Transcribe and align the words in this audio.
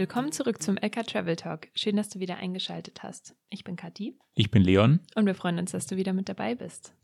Willkommen 0.00 0.32
zurück 0.32 0.62
zum 0.62 0.78
LK 0.78 1.06
Travel 1.06 1.36
Talk. 1.36 1.68
Schön, 1.74 1.94
dass 1.96 2.08
du 2.08 2.20
wieder 2.20 2.38
eingeschaltet 2.38 3.02
hast. 3.02 3.36
Ich 3.50 3.64
bin 3.64 3.76
Kathi. 3.76 4.16
Ich 4.32 4.50
bin 4.50 4.62
Leon. 4.62 5.00
Und 5.14 5.26
wir 5.26 5.34
freuen 5.34 5.58
uns, 5.58 5.72
dass 5.72 5.86
du 5.86 5.98
wieder 5.98 6.14
mit 6.14 6.30
dabei 6.30 6.54
bist. 6.54 6.94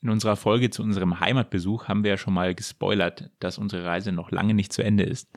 In 0.00 0.10
unserer 0.10 0.34
Folge 0.34 0.68
zu 0.68 0.82
unserem 0.82 1.20
Heimatbesuch 1.20 1.86
haben 1.86 2.02
wir 2.02 2.10
ja 2.10 2.16
schon 2.16 2.34
mal 2.34 2.52
gespoilert, 2.56 3.30
dass 3.38 3.58
unsere 3.58 3.84
Reise 3.84 4.10
noch 4.10 4.32
lange 4.32 4.54
nicht 4.54 4.72
zu 4.72 4.82
Ende 4.82 5.04
ist. 5.04 5.30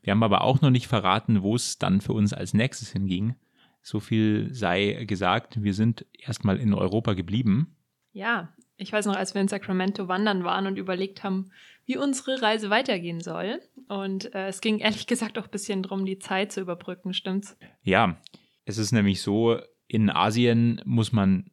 Wir 0.00 0.12
haben 0.12 0.22
aber 0.22 0.40
auch 0.40 0.62
noch 0.62 0.70
nicht 0.70 0.86
verraten, 0.86 1.42
wo 1.42 1.54
es 1.54 1.76
dann 1.76 2.00
für 2.00 2.14
uns 2.14 2.32
als 2.32 2.54
nächstes 2.54 2.90
hinging. 2.90 3.34
So 3.82 4.00
viel 4.00 4.48
sei 4.54 5.04
gesagt, 5.04 5.62
wir 5.62 5.74
sind 5.74 6.06
erstmal 6.14 6.56
in 6.56 6.72
Europa 6.72 7.12
geblieben. 7.12 7.76
Ja, 8.12 8.54
ich 8.76 8.92
weiß 8.92 9.06
noch, 9.06 9.16
als 9.16 9.34
wir 9.34 9.40
in 9.40 9.48
Sacramento 9.48 10.08
wandern 10.08 10.44
waren 10.44 10.66
und 10.66 10.76
überlegt 10.76 11.22
haben, 11.24 11.50
wie 11.86 11.96
unsere 11.96 12.42
Reise 12.42 12.70
weitergehen 12.70 13.20
soll. 13.20 13.60
Und 13.88 14.34
äh, 14.34 14.48
es 14.48 14.60
ging 14.60 14.78
ehrlich 14.78 15.06
gesagt 15.06 15.38
auch 15.38 15.44
ein 15.44 15.50
bisschen 15.50 15.82
darum, 15.82 16.04
die 16.04 16.18
Zeit 16.18 16.52
zu 16.52 16.60
überbrücken, 16.60 17.14
stimmt's? 17.14 17.56
Ja, 17.82 18.20
es 18.64 18.78
ist 18.78 18.92
nämlich 18.92 19.22
so, 19.22 19.58
in 19.86 20.10
Asien 20.10 20.82
muss 20.84 21.12
man 21.12 21.50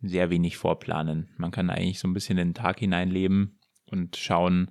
sehr 0.00 0.30
wenig 0.30 0.56
vorplanen. 0.56 1.30
Man 1.36 1.50
kann 1.50 1.70
eigentlich 1.70 1.98
so 1.98 2.08
ein 2.08 2.14
bisschen 2.14 2.38
in 2.38 2.48
den 2.48 2.54
Tag 2.54 2.78
hineinleben 2.78 3.58
und 3.90 4.16
schauen, 4.16 4.70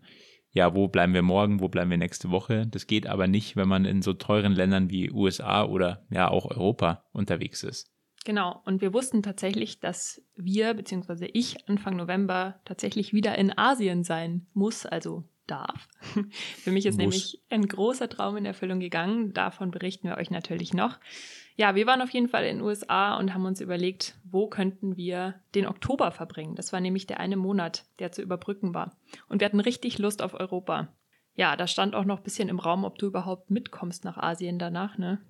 ja, 0.52 0.76
wo 0.76 0.88
bleiben 0.88 1.14
wir 1.14 1.24
morgen, 1.24 1.60
wo 1.60 1.68
bleiben 1.68 1.90
wir 1.90 1.98
nächste 1.98 2.30
Woche. 2.30 2.68
Das 2.68 2.86
geht 2.86 3.08
aber 3.08 3.28
nicht, 3.28 3.56
wenn 3.56 3.68
man 3.68 3.86
in 3.86 4.02
so 4.02 4.14
teuren 4.14 4.54
Ländern 4.54 4.90
wie 4.92 5.12
USA 5.12 5.66
oder 5.66 6.06
ja 6.12 6.30
auch 6.30 6.46
Europa 6.46 7.04
unterwegs 7.12 7.64
ist. 7.64 7.93
Genau, 8.26 8.62
und 8.66 8.82
wir 8.82 8.94
wussten 8.94 9.22
tatsächlich, 9.22 9.80
dass 9.80 10.22
wir, 10.36 10.74
beziehungsweise 10.74 11.26
ich, 11.26 11.68
Anfang 11.68 11.98
November 11.98 12.60
tatsächlich 12.64 13.14
wieder 13.14 13.38
in 13.38 13.58
Asien 13.58 14.04
sein 14.04 14.48
muss, 14.54 14.86
also 14.86 15.26
darf. 15.48 15.90
Für 16.64 16.72
mich 16.72 16.86
ist 16.86 16.94
muss. 16.94 17.00
nämlich 17.00 17.42
ein 17.50 17.68
großer 17.68 18.08
Traum 18.08 18.38
in 18.38 18.46
Erfüllung 18.46 18.80
gegangen. 18.80 19.34
Davon 19.34 19.72
berichten 19.72 20.08
wir 20.08 20.18
euch 20.18 20.32
natürlich 20.32 20.74
noch. 20.74 21.00
Ja, 21.56 21.76
wir 21.76 21.86
waren 21.86 22.02
auf 22.02 22.10
jeden 22.10 22.30
Fall 22.30 22.46
in 22.46 22.58
den 22.58 22.66
USA 22.66 23.18
und 23.18 23.34
haben 23.34 23.46
uns 23.46 23.62
überlegt, 23.62 24.16
wo 24.24 24.48
könnten 24.48 24.98
wir 24.98 25.36
den 25.54 25.68
Oktober 25.68 26.12
verbringen. 26.12 26.56
Das 26.56 26.74
war 26.74 26.80
nämlich 26.80 27.06
der 27.06 27.20
eine 27.20 27.38
Monat, 27.38 27.86
der 28.00 28.12
zu 28.12 28.22
überbrücken 28.22 28.74
war. 28.74 28.98
Und 29.28 29.42
wir 29.42 29.46
hatten 29.46 29.60
richtig 29.60 30.00
Lust 30.00 30.22
auf 30.22 30.34
Europa. 30.34 30.88
Ja, 31.36 31.56
da 31.56 31.68
stand 31.68 31.96
auch 31.96 32.06
noch 32.06 32.18
ein 32.18 32.24
bisschen 32.24 32.50
im 32.50 32.60
Raum, 32.60 32.86
ob 32.86 32.98
du 32.98 33.08
überhaupt 33.08 33.52
mitkommst 33.52 34.06
nach 34.06 34.18
Asien 34.18 34.60
danach, 34.60 34.98
ne? 34.98 35.22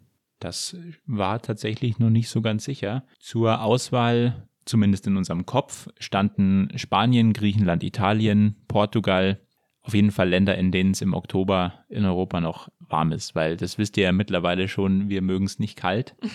Das 0.44 0.76
war 1.06 1.42
tatsächlich 1.42 2.00
noch 2.00 2.10
nicht 2.10 2.28
so 2.28 2.42
ganz 2.42 2.66
sicher. 2.66 3.06
Zur 3.18 3.62
Auswahl, 3.62 4.50
zumindest 4.66 5.08
in 5.08 5.16
unserem 5.16 5.46
Kopf, 5.46 5.88
standen 6.00 6.70
Spanien, 6.76 7.32
Griechenland, 7.32 7.82
Italien, 7.82 8.58
Portugal, 8.68 9.40
auf 9.84 9.94
jeden 9.94 10.12
Fall 10.12 10.28
Länder, 10.28 10.58
in 10.58 10.74
denen 10.74 10.92
es 10.92 11.02
im 11.02 11.14
Oktober 11.14 11.86
in 11.88 12.04
Europa 12.04 12.42
noch 12.42 12.68
warm 12.80 13.14
ist, 13.14 13.36
weil 13.36 13.56
das 13.56 13.78
wisst 13.78 13.96
ihr 13.96 14.04
ja 14.04 14.12
mittlerweile 14.12 14.68
schon, 14.68 15.08
wir 15.08 15.22
mögen 15.22 15.46
es 15.46 15.60
nicht 15.60 15.78
kalt. 15.78 16.16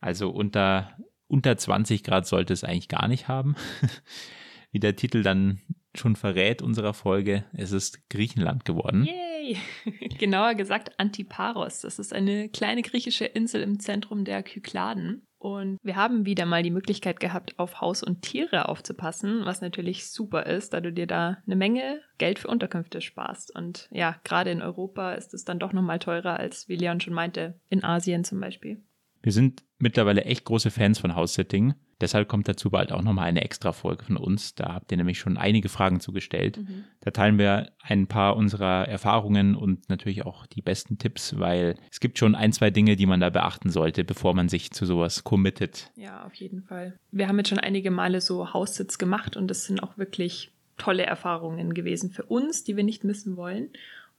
Also 0.00 0.30
unter, 0.30 0.96
unter 1.26 1.56
20 1.56 2.04
Grad 2.04 2.24
sollte 2.24 2.52
es 2.52 2.62
eigentlich 2.62 2.86
gar 2.86 3.08
nicht 3.08 3.26
haben. 3.26 3.56
Wie 4.70 4.78
der 4.78 4.94
Titel 4.94 5.24
dann 5.24 5.60
schon 5.92 6.14
verrät 6.14 6.62
unserer 6.62 6.94
Folge, 6.94 7.44
es 7.52 7.72
ist 7.72 8.08
Griechenland 8.08 8.64
geworden. 8.64 9.08
Genauer 10.18 10.54
gesagt 10.54 10.98
Antiparos. 10.98 11.80
Das 11.80 11.98
ist 11.98 12.12
eine 12.12 12.48
kleine 12.48 12.82
griechische 12.82 13.24
Insel 13.24 13.62
im 13.62 13.80
Zentrum 13.80 14.24
der 14.24 14.42
Kykladen. 14.42 15.22
Und 15.38 15.78
wir 15.82 15.94
haben 15.94 16.26
wieder 16.26 16.46
mal 16.46 16.64
die 16.64 16.72
Möglichkeit 16.72 17.20
gehabt, 17.20 17.58
auf 17.58 17.80
Haus 17.80 18.02
und 18.02 18.22
Tiere 18.22 18.68
aufzupassen, 18.68 19.42
was 19.44 19.60
natürlich 19.60 20.10
super 20.10 20.46
ist, 20.46 20.72
da 20.72 20.80
du 20.80 20.92
dir 20.92 21.06
da 21.06 21.38
eine 21.46 21.54
Menge 21.54 22.00
Geld 22.18 22.40
für 22.40 22.48
Unterkünfte 22.48 23.00
sparst. 23.00 23.54
Und 23.54 23.88
ja, 23.92 24.16
gerade 24.24 24.50
in 24.50 24.62
Europa 24.62 25.12
ist 25.12 25.34
es 25.34 25.44
dann 25.44 25.60
doch 25.60 25.72
nochmal 25.72 26.00
teurer 26.00 26.38
als, 26.38 26.68
wie 26.68 26.76
Leon 26.76 27.00
schon 27.00 27.14
meinte, 27.14 27.60
in 27.70 27.84
Asien 27.84 28.24
zum 28.24 28.40
Beispiel. 28.40 28.82
Wir 29.22 29.32
sind 29.32 29.62
mittlerweile 29.78 30.24
echt 30.24 30.44
große 30.44 30.70
Fans 30.70 30.98
von 30.98 31.14
House-Sitting. 31.14 31.74
Deshalb 32.00 32.28
kommt 32.28 32.48
dazu 32.48 32.70
bald 32.70 32.92
auch 32.92 33.02
nochmal 33.02 33.26
eine 33.26 33.42
extra 33.42 33.72
Folge 33.72 34.04
von 34.04 34.16
uns. 34.16 34.54
Da 34.54 34.74
habt 34.74 34.90
ihr 34.92 34.96
nämlich 34.96 35.18
schon 35.18 35.36
einige 35.36 35.68
Fragen 35.68 36.00
zugestellt. 36.00 36.58
Mhm. 36.58 36.84
Da 37.00 37.10
teilen 37.10 37.38
wir 37.38 37.72
ein 37.82 38.06
paar 38.06 38.36
unserer 38.36 38.86
Erfahrungen 38.86 39.56
und 39.56 39.88
natürlich 39.88 40.24
auch 40.24 40.46
die 40.46 40.62
besten 40.62 40.98
Tipps, 40.98 41.38
weil 41.38 41.74
es 41.90 42.00
gibt 42.00 42.18
schon 42.18 42.34
ein, 42.34 42.52
zwei 42.52 42.70
Dinge, 42.70 42.96
die 42.96 43.06
man 43.06 43.20
da 43.20 43.30
beachten 43.30 43.70
sollte, 43.70 44.04
bevor 44.04 44.34
man 44.34 44.48
sich 44.48 44.70
zu 44.70 44.86
sowas 44.86 45.24
committet. 45.24 45.90
Ja, 45.96 46.24
auf 46.24 46.34
jeden 46.34 46.62
Fall. 46.62 46.98
Wir 47.10 47.26
haben 47.26 47.38
jetzt 47.38 47.48
schon 47.48 47.58
einige 47.58 47.90
Male 47.90 48.20
so 48.20 48.52
Haussitz 48.52 48.98
gemacht 48.98 49.36
und 49.36 49.48
das 49.48 49.64
sind 49.64 49.82
auch 49.82 49.98
wirklich 49.98 50.52
tolle 50.76 51.04
Erfahrungen 51.04 51.74
gewesen 51.74 52.10
für 52.10 52.22
uns, 52.22 52.62
die 52.62 52.76
wir 52.76 52.84
nicht 52.84 53.02
missen 53.02 53.36
wollen. 53.36 53.70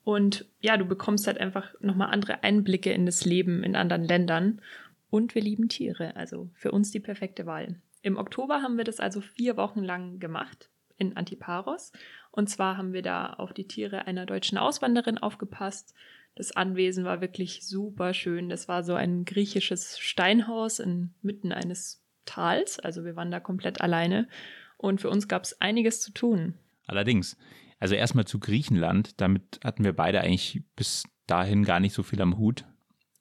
Und 0.03 0.45
ja, 0.59 0.77
du 0.77 0.85
bekommst 0.85 1.27
halt 1.27 1.37
einfach 1.37 1.73
nochmal 1.81 2.11
andere 2.11 2.43
Einblicke 2.43 2.91
in 2.91 3.05
das 3.05 3.25
Leben 3.25 3.63
in 3.63 3.75
anderen 3.75 4.03
Ländern. 4.03 4.61
Und 5.09 5.35
wir 5.35 5.41
lieben 5.41 5.69
Tiere, 5.69 6.15
also 6.15 6.49
für 6.53 6.71
uns 6.71 6.91
die 6.91 6.99
perfekte 6.99 7.45
Wahl. 7.45 7.81
Im 8.01 8.17
Oktober 8.17 8.61
haben 8.61 8.77
wir 8.77 8.83
das 8.83 8.99
also 8.99 9.21
vier 9.21 9.57
Wochen 9.57 9.83
lang 9.83 10.19
gemacht 10.19 10.69
in 10.97 11.17
Antiparos. 11.17 11.91
Und 12.31 12.49
zwar 12.49 12.77
haben 12.77 12.93
wir 12.93 13.01
da 13.01 13.33
auf 13.33 13.53
die 13.53 13.67
Tiere 13.67 14.05
einer 14.05 14.25
deutschen 14.25 14.57
Auswanderin 14.57 15.17
aufgepasst. 15.17 15.93
Das 16.35 16.51
Anwesen 16.55 17.03
war 17.05 17.21
wirklich 17.21 17.65
super 17.65 18.13
schön. 18.13 18.49
Das 18.49 18.67
war 18.67 18.83
so 18.83 18.93
ein 18.93 19.25
griechisches 19.25 19.97
Steinhaus 19.99 20.79
inmitten 20.79 21.51
eines 21.51 22.03
Tals. 22.25 22.79
Also 22.79 23.03
wir 23.03 23.15
waren 23.15 23.31
da 23.31 23.39
komplett 23.39 23.81
alleine. 23.81 24.27
Und 24.77 25.01
für 25.01 25.09
uns 25.09 25.27
gab 25.27 25.43
es 25.43 25.59
einiges 25.59 26.01
zu 26.01 26.13
tun. 26.13 26.53
Allerdings, 26.85 27.37
also 27.79 27.95
erstmal 27.95 28.25
zu 28.25 28.39
Griechenland. 28.39 29.19
Damit 29.19 29.59
hatten 29.63 29.83
wir 29.83 29.93
beide 29.93 30.21
eigentlich 30.21 30.63
bis 30.75 31.03
dahin 31.27 31.63
gar 31.63 31.79
nicht 31.79 31.93
so 31.93 32.03
viel 32.03 32.21
am 32.21 32.37
Hut. 32.37 32.65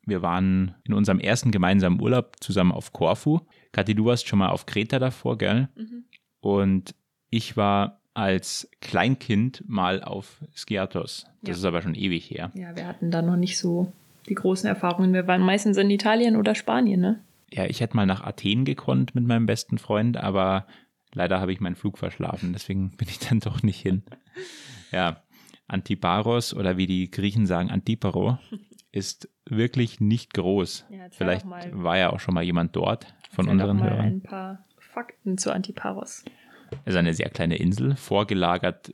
Wir 0.09 0.23
waren 0.23 0.75
in 0.85 0.95
unserem 0.95 1.21
ersten 1.21 1.51
gemeinsamen 1.51 2.01
Urlaub 2.01 2.37
zusammen 2.41 2.73
auf 2.73 2.93
Korfu. 2.93 3.41
Kathi, 3.73 3.95
du 3.95 4.07
warst 4.07 4.27
schon 4.27 4.39
mal 4.39 4.49
auf 4.49 4.67
Kreta 4.67 4.99
davor, 4.99 5.37
gell? 5.37 5.69
Mhm. 5.77 6.05
Und 6.41 6.95
ich 7.31 7.57
war 7.57 8.01
als 8.15 8.69
Kleinkind 8.81 9.65
mal 9.69 10.03
auf 10.03 10.43
Skiathos. 10.55 11.27
Das 11.43 11.49
ja. 11.49 11.55
ist 11.55 11.65
aber 11.65 11.83
schon 11.83 11.95
ewig 11.95 12.31
her. 12.31 12.51
Ja, 12.55 12.75
wir 12.75 12.87
hatten 12.87 13.11
da 13.11 13.23
noch 13.23 13.37
nicht 13.37 13.59
so 13.59 13.93
die 14.29 14.35
großen 14.35 14.69
Erfahrungen. 14.69 15.13
Wir 15.13 15.27
waren 15.27 15.43
meistens 15.43 15.77
in 15.77 15.91
Italien 15.91 16.37
oder 16.37 16.55
Spanien, 16.55 17.01
ne? 17.01 17.21
Ja, 17.51 17.65
ich 17.67 17.81
hätte 17.81 17.97
mal 17.97 18.07
nach 18.07 18.25
Athen 18.25 18.65
gekonnt 18.65 19.15
mit 19.15 19.25
meinem 19.25 19.47
besten 19.47 19.79
Freund, 19.79 20.17
aber 20.17 20.67
leider 21.15 21.41
habe 21.41 21.53
ich 21.53 21.61
meinen 21.61 21.77
Flug 21.77 21.99
verschlafen, 21.99 22.53
deswegen 22.53 22.91
bin 22.97 23.09
ich 23.09 23.19
dann 23.19 23.41
doch 23.41 23.63
nicht 23.63 23.81
hin. 23.81 24.03
Ja, 24.91 25.23
Antiparos 25.67 26.55
oder 26.55 26.77
wie 26.77 26.87
die 26.87 27.11
Griechen 27.11 27.47
sagen, 27.47 27.71
Antiparo 27.71 28.39
ist 28.99 29.31
wirklich 29.47 30.01
nicht 30.01 30.35
groß. 30.35 30.87
Ja, 30.91 31.07
Vielleicht 31.11 31.47
war 31.47 31.97
ja 31.97 32.11
auch 32.11 32.21
schon 32.21 32.35
mal 32.35 32.45
jemand 32.45 32.77
dort 32.77 33.07
von 33.31 33.49
unseren 33.49 33.79
mal 33.79 33.91
Hörern. 33.91 34.05
ein 34.07 34.23
paar 34.23 34.67
Fakten 34.79 35.39
zu 35.39 35.53
Antiparos. 35.53 36.25
Es 36.85 36.95
ist 36.95 36.99
eine 36.99 37.15
sehr 37.15 37.31
kleine 37.31 37.57
Insel, 37.57 37.97
vorgelagert 37.97 38.91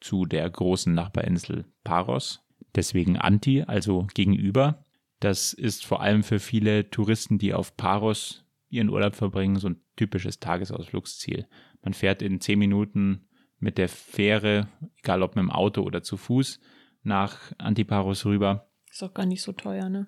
zu 0.00 0.26
der 0.26 0.48
großen 0.48 0.94
Nachbarinsel 0.94 1.64
Paros. 1.82 2.44
Deswegen 2.74 3.16
Anti, 3.16 3.62
also 3.62 4.06
gegenüber. 4.14 4.84
Das 5.18 5.52
ist 5.52 5.84
vor 5.86 6.02
allem 6.02 6.22
für 6.22 6.38
viele 6.38 6.90
Touristen, 6.90 7.38
die 7.38 7.54
auf 7.54 7.76
Paros 7.76 8.44
ihren 8.68 8.90
Urlaub 8.90 9.14
verbringen, 9.16 9.56
so 9.56 9.70
ein 9.70 9.80
typisches 9.96 10.40
Tagesausflugsziel. 10.40 11.46
Man 11.82 11.94
fährt 11.94 12.20
in 12.20 12.40
zehn 12.40 12.58
Minuten 12.58 13.28
mit 13.58 13.78
der 13.78 13.88
Fähre, 13.88 14.68
egal 14.98 15.22
ob 15.22 15.34
mit 15.36 15.42
dem 15.42 15.50
Auto 15.50 15.82
oder 15.82 16.02
zu 16.02 16.16
Fuß, 16.16 16.60
nach 17.02 17.52
Antiparos 17.58 18.26
rüber. 18.26 18.68
Ist 18.96 19.02
auch 19.02 19.12
gar 19.12 19.26
nicht 19.26 19.42
so 19.42 19.52
teuer, 19.52 19.90
ne? 19.90 20.06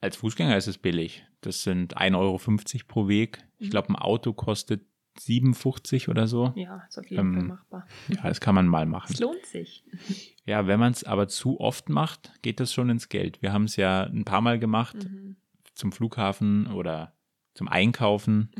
Als 0.00 0.16
Fußgänger 0.16 0.56
ist 0.56 0.66
es 0.66 0.78
billig. 0.78 1.26
Das 1.42 1.62
sind 1.62 1.98
1,50 1.98 2.14
Euro 2.16 2.40
pro 2.88 3.06
Weg. 3.06 3.46
Ich 3.58 3.66
mhm. 3.66 3.70
glaube, 3.72 3.90
ein 3.90 3.96
Auto 3.96 4.32
kostet 4.32 4.86
57 5.18 6.08
oder 6.08 6.26
so. 6.26 6.54
Ja, 6.56 6.82
ist 6.88 6.98
auf 6.98 7.06
jeden 7.10 7.20
ähm, 7.20 7.34
Fall 7.34 7.42
machbar. 7.42 7.86
Ja, 8.08 8.22
das 8.22 8.40
kann 8.40 8.54
man 8.54 8.66
mal 8.66 8.86
machen. 8.86 9.12
Es 9.12 9.20
lohnt 9.20 9.44
sich. 9.44 9.84
Ja, 10.46 10.66
wenn 10.66 10.80
man 10.80 10.92
es 10.92 11.04
aber 11.04 11.28
zu 11.28 11.60
oft 11.60 11.90
macht, 11.90 12.32
geht 12.40 12.60
das 12.60 12.72
schon 12.72 12.88
ins 12.88 13.10
Geld. 13.10 13.42
Wir 13.42 13.52
haben 13.52 13.64
es 13.64 13.76
ja 13.76 14.04
ein 14.04 14.24
paar 14.24 14.40
Mal 14.40 14.58
gemacht 14.58 14.96
mhm. 14.96 15.36
zum 15.74 15.92
Flughafen 15.92 16.66
oder 16.68 17.12
zum 17.52 17.68
Einkaufen. 17.68 18.52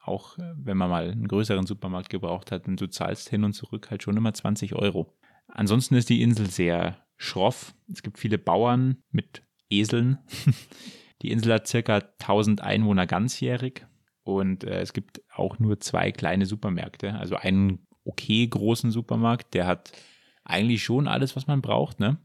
Auch 0.00 0.38
wenn 0.38 0.76
man 0.76 0.90
mal 0.90 1.10
einen 1.10 1.26
größeren 1.26 1.66
Supermarkt 1.66 2.08
gebraucht 2.08 2.52
hat 2.52 2.68
und 2.68 2.80
du 2.80 2.88
zahlst 2.88 3.30
hin 3.30 3.42
und 3.42 3.52
zurück 3.54 3.90
halt 3.90 4.04
schon 4.04 4.16
immer 4.16 4.32
20 4.32 4.76
Euro. 4.76 5.12
Ansonsten 5.48 5.96
ist 5.96 6.08
die 6.08 6.22
Insel 6.22 6.48
sehr 6.48 7.04
schroff. 7.20 7.74
Es 7.92 8.02
gibt 8.02 8.18
viele 8.18 8.38
Bauern 8.38 9.02
mit 9.10 9.42
Eseln. 9.68 10.18
Die 11.22 11.30
Insel 11.30 11.52
hat 11.52 11.68
circa 11.68 11.96
1000 12.18 12.62
Einwohner 12.62 13.06
ganzjährig 13.06 13.86
und 14.24 14.64
äh, 14.64 14.80
es 14.80 14.94
gibt 14.94 15.20
auch 15.34 15.58
nur 15.58 15.80
zwei 15.80 16.12
kleine 16.12 16.46
Supermärkte. 16.46 17.14
Also 17.14 17.36
einen 17.36 17.86
okay 18.04 18.46
großen 18.46 18.90
Supermarkt, 18.90 19.52
der 19.52 19.66
hat 19.66 19.92
eigentlich 20.44 20.82
schon 20.82 21.06
alles, 21.06 21.36
was 21.36 21.46
man 21.46 21.60
braucht, 21.60 22.00
ne? 22.00 22.16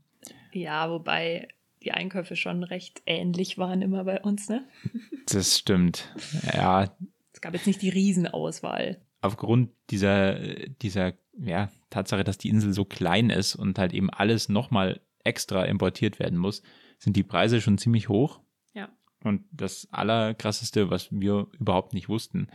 Ja, 0.53 0.89
wobei 0.89 1.49
die 1.83 1.91
Einkäufe 1.91 2.37
schon 2.37 2.63
recht 2.63 3.01
ähnlich 3.05 3.57
waren 3.57 3.81
immer 3.81 4.05
bei 4.05 4.21
uns, 4.21 4.47
ne? 4.47 4.65
Das 5.27 5.57
stimmt. 5.57 6.13
Ja. 6.53 6.95
Es 7.33 7.41
gab 7.41 7.53
jetzt 7.53 7.67
nicht 7.67 7.81
die 7.81 7.89
Riesenauswahl. 7.89 9.01
Aufgrund 9.21 9.71
dieser, 9.89 10.35
dieser 10.81 11.13
ja, 11.39 11.69
Tatsache, 11.89 12.23
dass 12.23 12.37
die 12.37 12.49
Insel 12.49 12.73
so 12.73 12.85
klein 12.85 13.29
ist 13.29 13.55
und 13.55 13.77
halt 13.79 13.93
eben 13.93 14.09
alles 14.09 14.49
nochmal 14.49 15.01
extra 15.23 15.63
importiert 15.65 16.19
werden 16.19 16.37
muss, 16.37 16.61
sind 16.99 17.15
die 17.15 17.23
Preise 17.23 17.61
schon 17.61 17.77
ziemlich 17.77 18.09
hoch. 18.09 18.39
Ja. 18.73 18.89
Und 19.23 19.43
das 19.51 19.87
Allerkrasseste, 19.91 20.89
was 20.89 21.09
wir 21.11 21.47
überhaupt 21.59 21.93
nicht 21.93 22.09
wussten, 22.09 22.47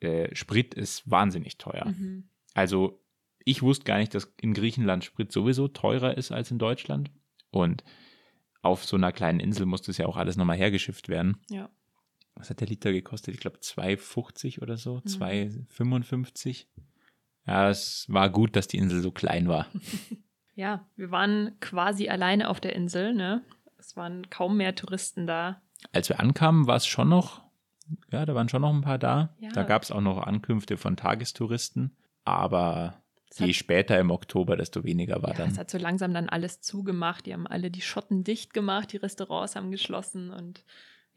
äh, 0.00 0.34
Sprit 0.34 0.74
ist 0.74 1.10
wahnsinnig 1.10 1.58
teuer. 1.58 1.86
Mhm. 1.86 2.28
Also 2.54 3.02
ich 3.44 3.62
wusste 3.62 3.84
gar 3.84 3.98
nicht, 3.98 4.14
dass 4.14 4.32
in 4.40 4.52
Griechenland 4.54 5.04
Sprit 5.04 5.32
sowieso 5.32 5.68
teurer 5.68 6.16
ist 6.16 6.32
als 6.32 6.50
in 6.50 6.58
Deutschland. 6.58 7.10
Und 7.50 7.82
auf 8.60 8.84
so 8.84 8.96
einer 8.96 9.12
kleinen 9.12 9.40
Insel 9.40 9.64
muss 9.64 9.82
das 9.82 9.96
ja 9.96 10.06
auch 10.06 10.16
alles 10.16 10.36
nochmal 10.36 10.58
hergeschifft 10.58 11.08
werden. 11.08 11.38
Ja. 11.48 11.70
Was 12.34 12.50
hat 12.50 12.60
der 12.60 12.68
Liter 12.68 12.92
gekostet? 12.92 13.34
Ich 13.34 13.40
glaube 13.40 13.58
2,50 13.58 14.60
oder 14.60 14.76
so, 14.76 14.96
Mhm. 14.96 15.08
2,55. 15.08 16.66
Ja, 17.48 17.68
es 17.70 18.04
war 18.08 18.30
gut, 18.30 18.54
dass 18.54 18.68
die 18.68 18.76
Insel 18.78 19.00
so 19.02 19.10
klein 19.10 19.48
war. 19.48 19.66
Ja, 20.54 20.84
wir 20.96 21.12
waren 21.12 21.52
quasi 21.60 22.08
alleine 22.08 22.48
auf 22.50 22.58
der 22.58 22.74
Insel, 22.74 23.14
ne? 23.14 23.42
Es 23.78 23.96
waren 23.96 24.28
kaum 24.28 24.56
mehr 24.56 24.74
Touristen 24.74 25.24
da. 25.28 25.62
Als 25.92 26.08
wir 26.08 26.18
ankamen, 26.18 26.66
war 26.66 26.74
es 26.74 26.84
schon 26.84 27.08
noch, 27.08 27.42
ja, 28.10 28.26
da 28.26 28.34
waren 28.34 28.48
schon 28.48 28.62
noch 28.62 28.74
ein 28.74 28.80
paar 28.80 28.98
da. 28.98 29.36
Ja. 29.38 29.50
Da 29.52 29.62
gab 29.62 29.84
es 29.84 29.92
auch 29.92 30.00
noch 30.00 30.18
Ankünfte 30.18 30.76
von 30.76 30.96
Tagestouristen. 30.96 31.96
Aber 32.24 33.00
Es 33.30 33.38
je 33.38 33.52
später 33.52 34.00
im 34.00 34.10
Oktober, 34.10 34.56
desto 34.56 34.82
weniger 34.82 35.22
war 35.22 35.30
Ja, 35.30 35.36
dann. 35.36 35.50
es 35.52 35.58
hat 35.58 35.70
so 35.70 35.78
langsam 35.78 36.12
dann 36.12 36.28
alles 36.28 36.60
zugemacht. 36.60 37.26
Die 37.26 37.34
haben 37.34 37.46
alle 37.46 37.70
die 37.70 37.80
Schotten 37.80 38.24
dicht 38.24 38.52
gemacht, 38.52 38.92
die 38.92 38.96
Restaurants 38.96 39.54
haben 39.54 39.70
geschlossen 39.70 40.30
und 40.30 40.64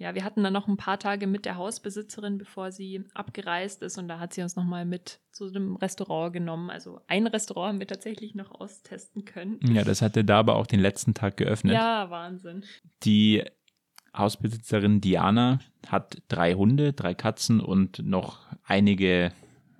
ja, 0.01 0.15
wir 0.15 0.23
hatten 0.23 0.43
dann 0.43 0.53
noch 0.53 0.67
ein 0.67 0.77
paar 0.77 0.97
Tage 0.97 1.27
mit 1.27 1.45
der 1.45 1.57
Hausbesitzerin, 1.57 2.39
bevor 2.39 2.71
sie 2.71 3.03
abgereist 3.13 3.83
ist 3.83 3.99
und 3.99 4.07
da 4.07 4.17
hat 4.17 4.33
sie 4.33 4.41
uns 4.41 4.55
nochmal 4.55 4.83
mit 4.83 5.19
zu 5.31 5.45
einem 5.45 5.75
Restaurant 5.75 6.33
genommen. 6.33 6.71
Also 6.71 7.01
ein 7.05 7.27
Restaurant 7.27 7.73
haben 7.73 7.79
wir 7.79 7.85
tatsächlich 7.85 8.33
noch 8.33 8.49
austesten 8.49 9.25
können. 9.25 9.59
Ja, 9.61 9.83
das 9.83 10.01
hatte 10.01 10.25
da 10.25 10.39
aber 10.39 10.55
auch 10.55 10.65
den 10.65 10.79
letzten 10.79 11.13
Tag 11.13 11.37
geöffnet. 11.37 11.75
Ja, 11.75 12.09
Wahnsinn. 12.09 12.65
Die 13.03 13.43
Hausbesitzerin 14.17 15.01
Diana 15.01 15.59
hat 15.87 16.17
drei 16.27 16.55
Hunde, 16.55 16.93
drei 16.93 17.13
Katzen 17.13 17.59
und 17.61 17.99
noch 18.03 18.47
einige, 18.63 19.31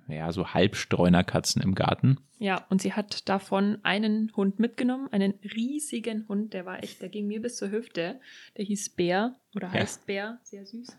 ja, 0.08 0.30
so 0.32 0.48
Halbstreunerkatzen 0.54 1.62
im 1.62 1.74
Garten. 1.74 2.18
Ja, 2.38 2.66
und 2.70 2.82
sie 2.82 2.92
hat 2.92 3.28
davon 3.28 3.78
einen 3.84 4.32
Hund 4.36 4.58
mitgenommen, 4.58 5.08
einen 5.12 5.34
riesigen 5.54 6.26
Hund, 6.28 6.54
der 6.54 6.66
war 6.66 6.82
echt, 6.82 7.00
der 7.00 7.08
ging 7.08 7.26
mir 7.26 7.40
bis 7.40 7.56
zur 7.56 7.70
Hüfte. 7.70 8.20
Der 8.56 8.64
hieß 8.64 8.90
Bär 8.90 9.36
oder 9.54 9.68
Ja. 9.68 9.74
heißt 9.74 10.06
Bär, 10.06 10.40
sehr 10.42 10.66
süß. 10.66 10.96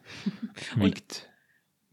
Wiegt 0.78 1.30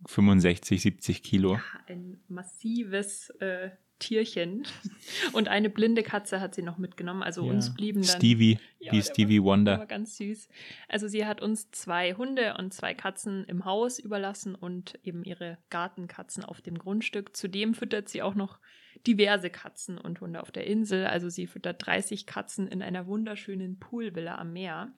65, 0.07 0.81
70 0.83 1.23
Kilo. 1.23 1.55
Ja, 1.55 1.63
ein 1.89 2.21
massives 2.29 3.31
äh, 3.41 3.71
Tierchen. 4.01 4.67
Und 5.33 5.47
eine 5.47 5.71
blinde 5.71 6.03
Katze 6.03 6.41
hat 6.41 6.57
sie 6.57 6.63
noch 6.63 6.79
mitgenommen. 6.79 7.23
Also 7.23 7.45
Ja. 7.47 7.53
uns 7.53 7.73
blieben 7.73 8.03
dann. 8.03 8.17
Stevie, 8.17 8.59
Ja, 8.81 8.91
wie 8.93 9.03
Stevie 9.03 9.39
war, 9.39 9.45
der 9.45 9.45
Wonder. 9.45 9.79
war 9.79 9.87
ganz 9.87 10.17
süß. 10.17 10.49
Also 10.89 11.07
sie 11.07 11.25
hat 11.27 11.41
uns 11.41 11.71
zwei 11.71 12.15
Hunde 12.15 12.57
und 12.59 12.75
zwei 12.75 12.95
Katzen 12.95 13.45
im 13.45 13.65
Haus 13.65 13.99
überlassen 14.01 14.57
und 14.57 14.99
eben 15.05 15.23
ihre 15.23 15.59
Gartenkatzen 15.71 16.45
auf 16.45 16.61
dem 16.61 16.77
Grundstück. 16.79 17.37
Zudem 17.37 17.75
füttert 17.75 18.09
sie 18.09 18.23
auch 18.23 18.35
noch 18.35 18.59
diverse 19.07 19.51
Katzen 19.51 19.97
und 19.99 20.21
Hunde 20.21 20.43
auf 20.43 20.51
der 20.51 20.67
Insel. 20.67 21.07
Also 21.07 21.29
sie 21.29 21.47
füttert 21.47 21.87
30 21.87 22.27
Katzen 22.27 22.67
in 22.67 22.83
einer 22.83 23.07
wunderschönen 23.07 23.79
Poolvilla 23.79 24.37
am 24.37 24.53
Meer. 24.53 24.93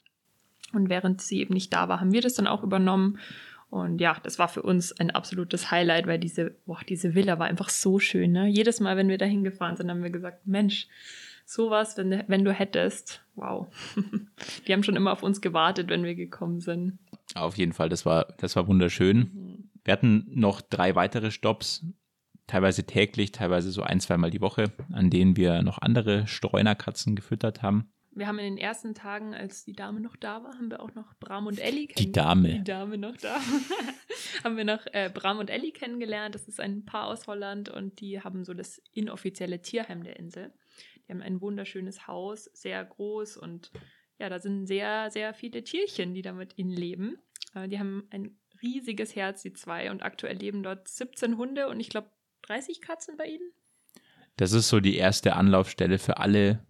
Und 0.72 0.88
während 0.88 1.20
sie 1.20 1.40
eben 1.40 1.52
nicht 1.54 1.72
da 1.72 1.88
war, 1.88 2.00
haben 2.00 2.12
wir 2.12 2.22
das 2.22 2.34
dann 2.34 2.46
auch 2.46 2.62
übernommen. 2.62 3.18
Und 3.72 4.02
ja, 4.02 4.18
das 4.22 4.38
war 4.38 4.48
für 4.48 4.60
uns 4.60 4.92
ein 4.92 5.10
absolutes 5.10 5.70
Highlight, 5.70 6.06
weil 6.06 6.18
diese, 6.18 6.50
boah, 6.66 6.80
diese 6.86 7.14
Villa 7.14 7.38
war 7.38 7.46
einfach 7.46 7.70
so 7.70 7.98
schön. 7.98 8.32
Ne? 8.32 8.46
Jedes 8.46 8.80
Mal, 8.80 8.98
wenn 8.98 9.08
wir 9.08 9.16
da 9.16 9.24
hingefahren 9.24 9.78
sind, 9.78 9.88
haben 9.88 10.02
wir 10.02 10.10
gesagt, 10.10 10.46
Mensch, 10.46 10.88
sowas, 11.46 11.96
wenn, 11.96 12.22
wenn 12.26 12.44
du 12.44 12.52
hättest, 12.52 13.24
wow. 13.34 13.68
Die 14.66 14.74
haben 14.74 14.82
schon 14.82 14.94
immer 14.94 15.10
auf 15.10 15.22
uns 15.22 15.40
gewartet, 15.40 15.88
wenn 15.88 16.04
wir 16.04 16.14
gekommen 16.14 16.60
sind. 16.60 16.98
Auf 17.34 17.56
jeden 17.56 17.72
Fall, 17.72 17.88
das 17.88 18.04
war, 18.04 18.34
das 18.36 18.56
war 18.56 18.66
wunderschön. 18.66 19.70
Wir 19.84 19.92
hatten 19.92 20.26
noch 20.28 20.60
drei 20.60 20.94
weitere 20.94 21.30
Stops, 21.30 21.82
teilweise 22.46 22.84
täglich, 22.84 23.32
teilweise 23.32 23.70
so 23.70 23.80
ein, 23.80 24.00
zweimal 24.00 24.28
die 24.28 24.42
Woche, 24.42 24.70
an 24.92 25.08
denen 25.08 25.38
wir 25.38 25.62
noch 25.62 25.78
andere 25.80 26.26
Streunerkatzen 26.26 27.16
gefüttert 27.16 27.62
haben. 27.62 27.90
Wir 28.14 28.26
haben 28.26 28.38
in 28.38 28.44
den 28.44 28.58
ersten 28.58 28.94
Tagen, 28.94 29.34
als 29.34 29.64
die 29.64 29.72
Dame 29.72 30.00
noch 30.00 30.16
da 30.16 30.44
war, 30.44 30.54
haben 30.54 30.70
wir 30.70 30.80
auch 30.80 30.94
noch 30.94 31.14
Bram 31.14 31.46
und 31.46 31.58
Ellie 31.58 31.86
Die 31.86 32.12
kennengelernt. 32.12 32.16
Dame. 32.16 32.48
Die 32.48 32.64
Dame 32.64 32.98
noch 32.98 33.16
da. 33.16 33.40
haben 34.44 34.56
wir 34.56 34.64
noch 34.64 34.86
äh, 34.92 35.10
Bram 35.12 35.38
und 35.38 35.48
Ellie 35.48 35.72
kennengelernt. 35.72 36.34
Das 36.34 36.46
ist 36.46 36.60
ein 36.60 36.84
Paar 36.84 37.06
aus 37.06 37.26
Holland 37.26 37.70
und 37.70 38.00
die 38.00 38.20
haben 38.20 38.44
so 38.44 38.52
das 38.52 38.82
inoffizielle 38.92 39.62
Tierheim 39.62 40.02
der 40.04 40.18
Insel. 40.18 40.52
Die 41.06 41.12
haben 41.12 41.22
ein 41.22 41.40
wunderschönes 41.40 42.06
Haus, 42.06 42.44
sehr 42.52 42.84
groß 42.84 43.38
und 43.38 43.72
ja, 44.18 44.28
da 44.28 44.38
sind 44.38 44.66
sehr, 44.66 45.10
sehr 45.10 45.32
viele 45.34 45.64
Tierchen, 45.64 46.14
die 46.14 46.22
da 46.22 46.32
mit 46.32 46.58
ihnen 46.58 46.70
leben. 46.70 47.18
Äh, 47.54 47.68
die 47.68 47.78
haben 47.78 48.06
ein 48.10 48.36
riesiges 48.62 49.16
Herz, 49.16 49.42
die 49.42 49.52
zwei, 49.52 49.90
und 49.90 50.02
aktuell 50.02 50.36
leben 50.36 50.62
dort 50.62 50.86
17 50.86 51.36
Hunde 51.36 51.68
und 51.68 51.80
ich 51.80 51.88
glaube 51.88 52.10
30 52.42 52.80
Katzen 52.80 53.16
bei 53.16 53.26
ihnen. 53.26 53.52
Das 54.36 54.52
ist 54.52 54.68
so 54.68 54.80
die 54.80 54.96
erste 54.96 55.34
Anlaufstelle 55.34 55.98
für 55.98 56.18
alle 56.18 56.64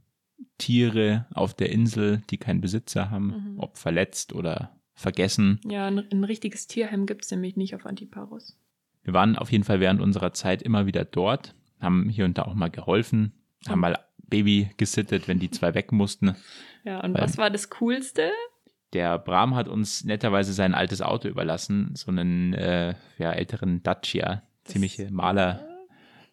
Tiere 0.59 1.27
auf 1.35 1.55
der 1.55 1.71
Insel, 1.71 2.23
die 2.31 2.39
keinen 2.39 2.61
Besitzer 2.61 3.11
haben, 3.11 3.27
Mhm. 3.55 3.61
ob 3.61 3.79
verletzt 3.79 4.33
oder 4.33 4.77
vergessen. 4.95 5.61
Ja, 5.65 5.87
ein, 5.87 5.99
ein 6.13 6.25
richtiges 6.25 6.67
Tierheim 6.67 7.07
gibt 7.07 7.25
es 7.25 7.31
nämlich 7.31 7.57
nicht 7.57 7.75
auf 7.75 7.87
Antiparos. 7.87 8.57
Wir 9.03 9.15
waren 9.15 9.37
auf 9.37 9.51
jeden 9.51 9.65
Fall 9.65 9.81
während 9.81 10.01
unserer 10.01 10.33
Zeit 10.33 10.63
immer 10.63 10.87
wieder 10.87 11.05
dort, 11.05 11.55
haben 11.81 12.09
hier 12.09 12.25
und 12.25 12.39
da 12.39 12.43
auch 12.43 12.55
mal 12.55 12.71
geholfen, 12.71 13.33
haben 13.69 13.81
mal 13.81 13.99
Baby 14.29 14.71
gesittet, 14.77 15.27
wenn 15.29 15.39
die 15.41 15.51
zwei 15.51 15.75
weg 15.75 15.93
mussten. 15.93 16.37
Ja, 16.85 17.01
und 17.03 17.15
Weil- 17.15 17.23
was 17.23 17.37
war 17.39 17.51
das 17.51 17.69
Coolste? 17.71 18.31
Der 18.93 19.19
Bram 19.19 19.55
hat 19.55 19.69
uns 19.69 20.05
netterweise 20.05 20.53
sein 20.53 20.75
altes 20.75 21.01
Auto 21.03 21.27
überlassen, 21.29 21.93
so 21.95 22.11
einen 22.11 22.53
äh, 22.55 22.95
ja, 23.19 23.33
älteren 23.33 23.83
Dacia, 23.83 24.43
Das- 24.65 24.73
ziemliche 24.75 25.11
Maler, 25.11 25.67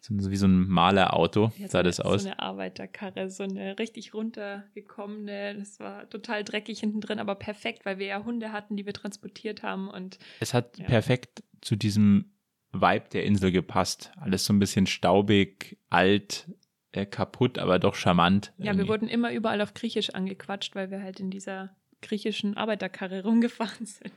so, 0.00 0.30
wie 0.30 0.36
so 0.36 0.46
ein 0.46 0.66
Malerauto 0.68 1.52
Ja, 1.58 1.68
sah 1.68 1.82
das 1.82 2.00
aus. 2.00 2.22
So 2.22 2.28
eine 2.30 2.38
Arbeiterkarre, 2.40 3.30
so 3.30 3.42
eine 3.44 3.78
richtig 3.78 4.14
runtergekommene. 4.14 5.56
Das 5.58 5.78
war 5.80 6.08
total 6.08 6.44
dreckig 6.44 6.80
hinten 6.80 7.00
drin, 7.00 7.18
aber 7.18 7.34
perfekt, 7.34 7.84
weil 7.84 7.98
wir 7.98 8.06
ja 8.06 8.24
Hunde 8.24 8.52
hatten, 8.52 8.76
die 8.76 8.86
wir 8.86 8.92
transportiert 8.94 9.62
haben. 9.62 9.88
Und 9.88 10.18
Es 10.40 10.54
hat 10.54 10.78
Ja. 10.78 10.86
perfekt 10.86 11.42
zu 11.60 11.76
diesem 11.76 12.32
Vibe 12.72 13.08
der 13.12 13.24
Insel 13.24 13.52
gepasst. 13.52 14.12
Alles 14.16 14.44
so 14.44 14.52
ein 14.52 14.58
bisschen 14.58 14.86
staubig, 14.86 15.76
alt, 15.90 16.48
äh, 16.92 17.04
kaputt, 17.06 17.58
aber 17.58 17.78
doch 17.78 17.94
charmant. 17.94 18.52
ja, 18.58 18.76
wir 18.76 18.88
wurden 18.88 19.08
immer 19.08 19.32
überall 19.32 19.60
auf 19.60 19.74
Griechisch 19.74 20.10
angequatscht, 20.10 20.74
weil 20.74 20.90
wir 20.90 21.02
halt 21.02 21.20
in 21.20 21.30
dieser 21.30 21.76
griechischen 22.02 22.56
Arbeiterkarre 22.56 23.22
rumgefahren 23.24 23.86
sind. 23.86 24.12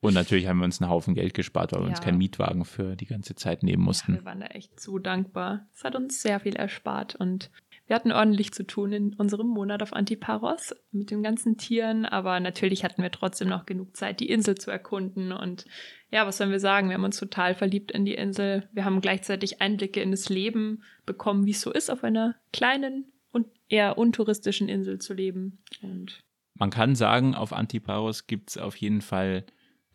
Und 0.00 0.14
natürlich 0.14 0.46
haben 0.46 0.58
wir 0.58 0.64
uns 0.64 0.80
einen 0.80 0.90
Haufen 0.90 1.14
Geld 1.14 1.34
gespart, 1.34 1.72
weil 1.72 1.80
wir 1.80 1.88
uns 1.88 1.98
Ja. 1.98 2.04
keinen 2.04 2.18
Mietwagen 2.18 2.64
für 2.64 2.94
die 2.94 3.06
ganze 3.06 3.34
Zeit 3.34 3.62
nehmen 3.64 3.82
Ja, 3.82 3.86
mussten. 3.86 4.14
wir 4.14 4.24
waren 4.24 4.40
da 4.40 4.46
echt 4.46 4.78
so 4.80 4.98
dankbar. 4.98 5.66
Es 5.74 5.82
hat 5.82 5.96
uns 5.96 6.22
sehr 6.22 6.38
viel 6.38 6.54
erspart 6.54 7.16
und 7.16 7.50
wir 7.88 7.96
hatten 7.96 8.12
ordentlich 8.12 8.52
zu 8.52 8.64
tun 8.66 8.92
in 8.92 9.14
unserem 9.14 9.48
Monat 9.48 9.82
auf 9.82 9.92
Antiparos 9.94 10.74
mit 10.92 11.10
den 11.10 11.22
ganzen 11.22 11.56
Tieren, 11.56 12.04
aber 12.04 12.38
natürlich 12.38 12.84
hatten 12.84 13.02
wir 13.02 13.10
trotzdem 13.10 13.48
noch 13.48 13.66
genug 13.66 13.96
Zeit, 13.96 14.20
die 14.20 14.28
Insel 14.28 14.56
zu 14.56 14.70
erkunden 14.70 15.32
und 15.32 15.64
ja, 16.10 16.26
was 16.26 16.36
sollen 16.38 16.50
wir 16.50 16.60
sagen? 16.60 16.88
Wir 16.88 16.94
haben 16.94 17.04
uns 17.04 17.18
total 17.18 17.54
verliebt 17.54 17.90
in 17.90 18.04
die 18.04 18.14
Insel. 18.14 18.68
Wir 18.72 18.84
haben 18.84 19.00
gleichzeitig 19.00 19.60
Einblicke 19.60 20.00
in 20.00 20.10
das 20.10 20.28
Leben 20.28 20.82
bekommen, 21.06 21.44
wie 21.44 21.50
es 21.50 21.60
so 21.60 21.72
ist, 21.72 21.90
auf 21.90 22.04
einer 22.04 22.36
kleinen 22.52 23.12
und 23.32 23.46
eher 23.68 23.98
untouristischen 23.98 24.68
Insel 24.68 24.98
zu 25.00 25.12
leben. 25.12 25.58
Und 25.82 26.20
Man 26.54 26.70
kann 26.70 26.94
sagen, 26.94 27.34
auf 27.34 27.52
Antiparos 27.52 28.26
gibt 28.26 28.50
es 28.50 28.58
auf 28.58 28.76
jeden 28.76 29.00
Fall 29.02 29.44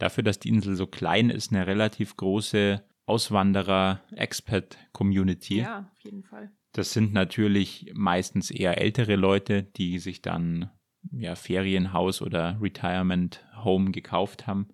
dafür, 0.04 0.24
dass 0.24 0.40
die 0.40 0.50
Insel 0.50 0.76
so 0.76 0.86
klein 0.86 1.30
ist, 1.30 1.52
eine 1.52 1.66
relativ 1.66 2.18
große 2.18 2.84
Auswanderer-Expat-Community. 3.06 5.60
ja, 5.60 5.90
auf 5.92 6.04
jeden 6.04 6.24
Fall. 6.24 6.52
Das 6.74 6.92
sind 6.94 7.14
natürlich 7.14 7.92
meistens 7.94 8.52
eher 8.52 8.82
ältere 8.82 9.16
Leute, 9.16 9.64
die 9.64 10.00
sich 10.00 10.22
dann 10.22 10.70
ja, 11.12 11.36
Ferienhaus 11.36 12.22
oder 12.22 12.58
Retirement 12.62 13.46
Home 13.64 13.92
gekauft 13.92 14.48
haben 14.48 14.70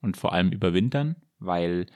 und 0.00 0.16
vor 0.16 0.32
allem 0.32 0.52
überwintern, 0.52 1.16
weil 1.38 1.86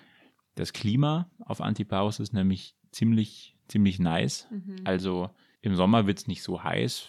das 0.54 0.73
Klima 0.73 1.30
auf 1.38 1.61
Antiparos 1.61 2.21
ist 2.21 2.33
nämlich 2.33 2.76
ziemlich, 2.90 3.59
ziemlich 3.68 3.99
nice. 3.99 4.49
Mhm. 4.50 4.76
Also 4.85 5.30
im 5.61 5.75
Sommer 5.75 6.06
wird 6.06 6.18
es 6.18 6.26
nicht 6.26 6.42
so 6.42 6.64
heiß, 6.64 7.09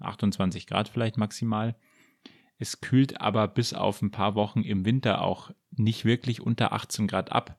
28 0.00 0.66
Grad 0.66 0.88
vielleicht 0.88 1.16
maximal. 1.16 1.76
Es 2.60 2.80
kühlt 2.82 3.20
aber 3.22 3.48
bis 3.48 3.72
auf 3.72 4.02
ein 4.02 4.10
paar 4.10 4.34
Wochen 4.34 4.60
im 4.60 4.84
Winter 4.84 5.22
auch 5.22 5.50
nicht 5.70 6.04
wirklich 6.04 6.42
unter 6.42 6.72
18 6.74 7.06
Grad 7.08 7.32
ab. 7.32 7.58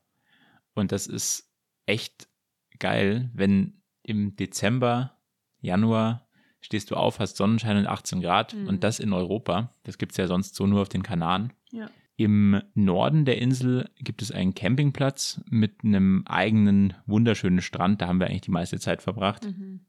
Und 0.74 0.92
das 0.92 1.08
ist 1.08 1.52
echt 1.86 2.28
geil, 2.78 3.28
wenn 3.34 3.82
im 4.04 4.36
Dezember, 4.36 5.18
Januar 5.60 6.28
stehst 6.60 6.92
du 6.92 6.94
auf, 6.94 7.18
hast 7.18 7.36
Sonnenschein 7.36 7.78
und 7.78 7.86
18 7.88 8.20
Grad 8.20 8.54
Mhm. 8.54 8.68
und 8.68 8.84
das 8.84 9.00
in 9.00 9.12
Europa. 9.12 9.74
Das 9.82 9.98
gibt 9.98 10.12
es 10.12 10.18
ja 10.18 10.28
sonst 10.28 10.54
so 10.54 10.66
nur 10.68 10.82
auf 10.82 10.88
den 10.88 11.02
Kanaren. 11.02 11.52
Ja. 11.72 11.90
Im 12.16 12.62
Norden 12.74 13.24
der 13.24 13.38
Insel 13.38 13.90
gibt 13.98 14.22
es 14.22 14.30
einen 14.30 14.54
Campingplatz 14.54 15.40
mit 15.50 15.82
einem 15.82 16.22
eigenen 16.26 16.94
wunderschönen 17.06 17.60
Strand. 17.60 18.00
Da 18.00 18.06
haben 18.06 18.20
wir 18.20 18.28
eigentlich 18.28 18.42
die 18.42 18.50
meiste 18.52 18.78
Zeit 18.78 19.02
verbracht. 19.02 19.44
Mhm. 19.46 19.80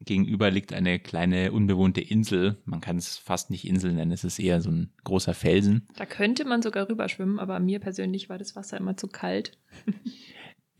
Gegenüber 0.00 0.50
liegt 0.50 0.72
eine 0.72 0.98
kleine 0.98 1.52
unbewohnte 1.52 2.00
Insel. 2.00 2.58
Man 2.64 2.80
kann 2.80 2.96
es 2.96 3.18
fast 3.18 3.50
nicht 3.50 3.66
Insel 3.66 3.92
nennen, 3.92 4.12
es 4.12 4.24
ist 4.24 4.38
eher 4.38 4.60
so 4.60 4.70
ein 4.70 4.92
großer 5.04 5.34
Felsen. 5.34 5.86
Da 5.96 6.06
könnte 6.06 6.44
man 6.44 6.62
sogar 6.62 6.88
rüberschwimmen, 6.88 7.38
aber 7.38 7.60
mir 7.60 7.80
persönlich 7.80 8.28
war 8.28 8.38
das 8.38 8.56
Wasser 8.56 8.76
immer 8.78 8.96
zu 8.96 9.08
kalt. 9.08 9.58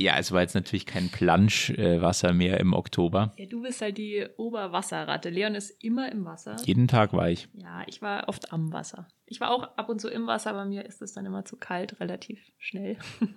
Ja, 0.01 0.17
es 0.17 0.33
war 0.33 0.41
jetzt 0.41 0.55
natürlich 0.55 0.87
kein 0.87 1.11
Planschwasser 1.11 2.33
mehr 2.33 2.59
im 2.59 2.73
Oktober. 2.73 3.35
Ja, 3.37 3.45
du 3.45 3.61
bist 3.61 3.83
halt 3.83 3.99
die 3.99 4.27
Oberwasserratte. 4.39 5.29
Leon 5.29 5.55
ist 5.55 5.69
immer 5.85 6.11
im 6.11 6.25
Wasser. 6.25 6.57
Jeden 6.65 6.89
Tag 6.89 7.13
war 7.13 7.29
ich. 7.29 7.49
Ja, 7.53 7.83
ich 7.87 8.01
war 8.01 8.27
oft 8.27 8.51
am 8.51 8.73
Wasser. 8.73 9.09
Ich 9.27 9.41
war 9.41 9.51
auch 9.51 9.77
ab 9.77 9.91
und 9.91 10.01
zu 10.01 10.09
im 10.09 10.27
Wasser, 10.27 10.51
aber 10.51 10.65
mir 10.65 10.87
ist 10.87 11.03
es 11.03 11.13
dann 11.13 11.27
immer 11.27 11.45
zu 11.45 11.59
kalt, 11.59 12.01
relativ 12.01 12.41
schnell. 12.57 12.97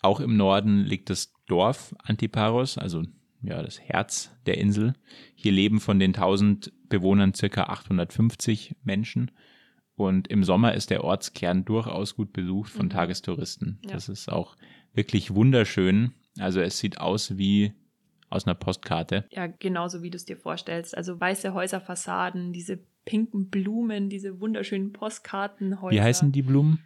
Auch 0.00 0.20
im 0.20 0.38
Norden 0.38 0.84
liegt 0.84 1.10
das 1.10 1.34
Dorf 1.46 1.94
Antiparos, 1.98 2.78
also 2.78 3.02
ja, 3.42 3.62
das 3.62 3.80
Herz 3.80 4.30
der 4.46 4.58
Insel. 4.58 4.94
Hier 5.34 5.52
leben 5.52 5.80
von 5.80 5.98
den 5.98 6.14
1000 6.14 6.72
Bewohnern 6.88 7.34
circa 7.34 7.64
850 7.64 8.76
Menschen. 8.82 9.30
Und 9.94 10.28
im 10.28 10.44
Sommer 10.44 10.74
ist 10.74 10.90
der 10.90 11.04
Ortskern 11.04 11.64
durchaus 11.64 12.16
gut 12.16 12.32
besucht 12.32 12.70
von 12.72 12.86
Mhm. 12.86 12.90
Tagestouristen. 12.90 13.78
Ja. 13.84 13.92
Das 13.92 14.08
ist 14.08 14.30
auch 14.30 14.56
wirklich 14.94 15.34
wunderschön. 15.34 16.12
Also 16.38 16.60
es 16.60 16.78
sieht 16.78 16.98
aus 17.00 17.36
wie 17.36 17.72
aus 18.30 18.46
einer 18.46 18.54
Postkarte. 18.54 19.26
Ja, 19.30 19.46
genauso 19.46 20.02
wie 20.02 20.10
du 20.10 20.16
es 20.16 20.24
dir 20.24 20.36
vorstellst. 20.36 20.96
Also 20.96 21.18
weiße 21.20 21.52
Häuserfassaden, 21.52 22.52
diese 22.52 22.78
pinken 23.04 23.50
Blumen, 23.50 24.08
diese 24.08 24.40
wunderschönen 24.40 24.92
Postkartenhäuser. 24.92 25.94
Wie 25.96 26.00
heißen 26.00 26.30
die 26.32 26.42
Blumen? 26.42 26.78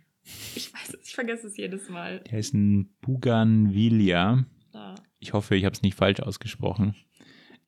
Ich 0.55 0.73
weiß 0.73 0.95
es, 0.95 1.09
ich 1.09 1.15
vergesse 1.15 1.47
es 1.47 1.57
jedes 1.57 1.89
Mal. 1.91 2.21
Die 2.27 2.33
heißen 2.33 2.89
Bougainvillea. 3.03 4.47
Ich 5.25 5.33
hoffe, 5.33 5.57
ich 5.57 5.65
habe 5.65 5.73
es 5.73 5.81
nicht 5.81 5.95
falsch 5.95 6.21
ausgesprochen. 6.21 6.95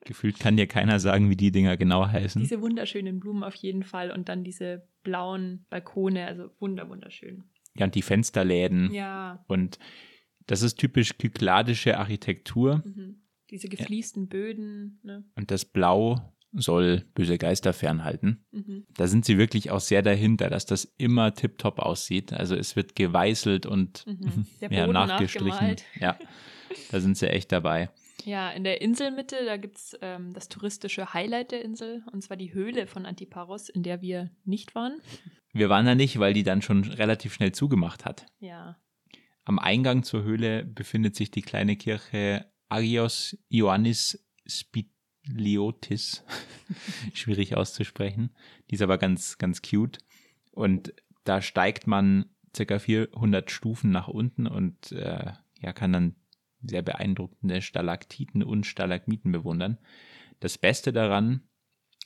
Gefühlt 0.04 0.38
kann 0.38 0.58
dir 0.58 0.66
keiner 0.66 1.00
sagen, 1.00 1.30
wie 1.30 1.36
die 1.36 1.50
Dinger 1.50 1.78
genau 1.78 2.06
heißen. 2.06 2.40
diese 2.42 2.60
wunderschönen 2.60 3.18
Blumen 3.18 3.42
auf 3.42 3.54
jeden 3.54 3.82
Fall 3.82 4.10
und 4.10 4.28
dann 4.28 4.44
diese 4.44 4.86
blauen 5.02 5.64
Balkone, 5.70 6.26
also 6.26 6.50
wunder, 6.60 6.90
wunderschön. 6.90 7.44
ja, 7.74 7.86
und 7.86 7.94
die 7.94 8.02
Fensterläden. 8.02 8.92
Ja, 8.92 9.42
Und 9.48 9.78
das 10.46 10.60
ist 10.60 10.76
typisch 10.76 11.16
kykladische 11.16 11.96
Architektur. 11.98 12.82
mhm. 12.84 13.22
diese 13.50 13.68
gefliesten 13.70 14.28
Böden. 14.28 15.00
Ne? 15.02 15.24
Und 15.34 15.50
das 15.50 15.64
Blau 15.64 16.34
soll 16.56 17.04
böse 17.14 17.38
Geister 17.38 17.72
fernhalten. 17.72 18.44
Mhm. 18.52 18.86
Da 18.96 19.06
sind 19.06 19.24
sie 19.24 19.38
wirklich 19.38 19.70
auch 19.70 19.80
sehr 19.80 20.02
dahinter, 20.02 20.48
dass 20.50 20.66
das 20.66 20.84
immer 20.98 21.34
tiptop 21.34 21.78
aussieht. 21.78 22.32
Also 22.32 22.54
es 22.56 22.76
wird 22.76 22.96
geweißelt 22.96 23.66
und 23.66 24.04
Mhm. 24.06 24.46
Ja, 24.70 24.86
nachgestrichen. 24.86 25.48
nachgemalt. 25.48 25.84
Ja, 26.00 26.18
da 26.90 27.00
sind 27.00 27.16
sie 27.16 27.28
echt 27.30 27.52
dabei. 27.52 27.90
Ja, 28.24 28.50
in 28.50 28.64
der 28.64 28.80
Inselmitte, 28.80 29.36
da 29.44 29.56
gibt 29.56 29.76
es 29.76 29.96
ähm, 30.02 30.32
das 30.32 30.48
touristische 30.48 31.12
Highlight 31.14 31.52
der 31.52 31.62
Insel, 31.64 32.02
und 32.12 32.22
zwar 32.22 32.36
die 32.36 32.52
Höhle 32.52 32.86
von 32.88 33.06
Antiparos, 33.06 33.68
in 33.68 33.82
der 33.84 34.00
wir 34.02 34.30
nicht 34.44 34.74
waren. 34.74 35.00
Wir 35.52 35.68
waren 35.68 35.86
da 35.86 35.94
nicht, 35.94 36.18
weil 36.18 36.32
die 36.34 36.42
dann 36.42 36.60
schon 36.62 36.82
relativ 36.84 37.34
schnell 37.34 37.52
zugemacht 37.52 38.04
hat. 38.04 38.26
Ja, 38.40 38.76
Am 39.44 39.58
Eingang 39.60 40.02
zur 40.02 40.24
Höhle 40.24 40.64
befindet 40.64 41.14
sich 41.14 41.30
die 41.30 41.42
kleine 41.42 41.76
Kirche 41.76 42.46
Agios 42.68 43.38
Ioannis 43.48 44.26
Spiliotis. 45.26 46.24
Schwierig 47.14 47.56
auszusprechen. 47.56 48.30
Die 48.70 48.76
ist 48.76 48.82
aber 48.82 48.98
ganz, 48.98 49.38
ganz 49.38 49.62
cute. 49.62 49.98
Und 50.52 50.94
da 51.24 51.42
steigt 51.42 51.86
man 51.86 52.26
circa 52.54 52.78
400 52.78 53.50
Stufen 53.50 53.90
nach 53.90 54.08
unten 54.08 54.46
und 54.46 54.92
äh, 54.92 55.32
ja, 55.60 55.72
kann 55.72 55.92
dann 55.92 56.14
sehr 56.62 56.82
beeindruckende 56.82 57.60
Stalaktiten 57.62 58.42
und 58.42 58.66
Stalagmiten 58.66 59.32
bewundern. 59.32 59.78
Das 60.40 60.58
Beste 60.58 60.92
daran, 60.92 61.42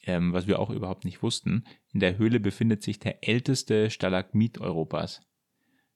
ähm, 0.05 0.33
was 0.33 0.47
wir 0.47 0.59
auch 0.59 0.71
überhaupt 0.71 1.05
nicht 1.05 1.23
wussten, 1.23 1.65
in 1.93 2.01
der 2.01 2.19
Höhle 2.19 2.41
befindet 2.41 2.83
sich 2.83 2.99
der 2.99 3.27
älteste 3.27 3.91
Stalagmit 3.91 4.59
Europas. 4.59 5.23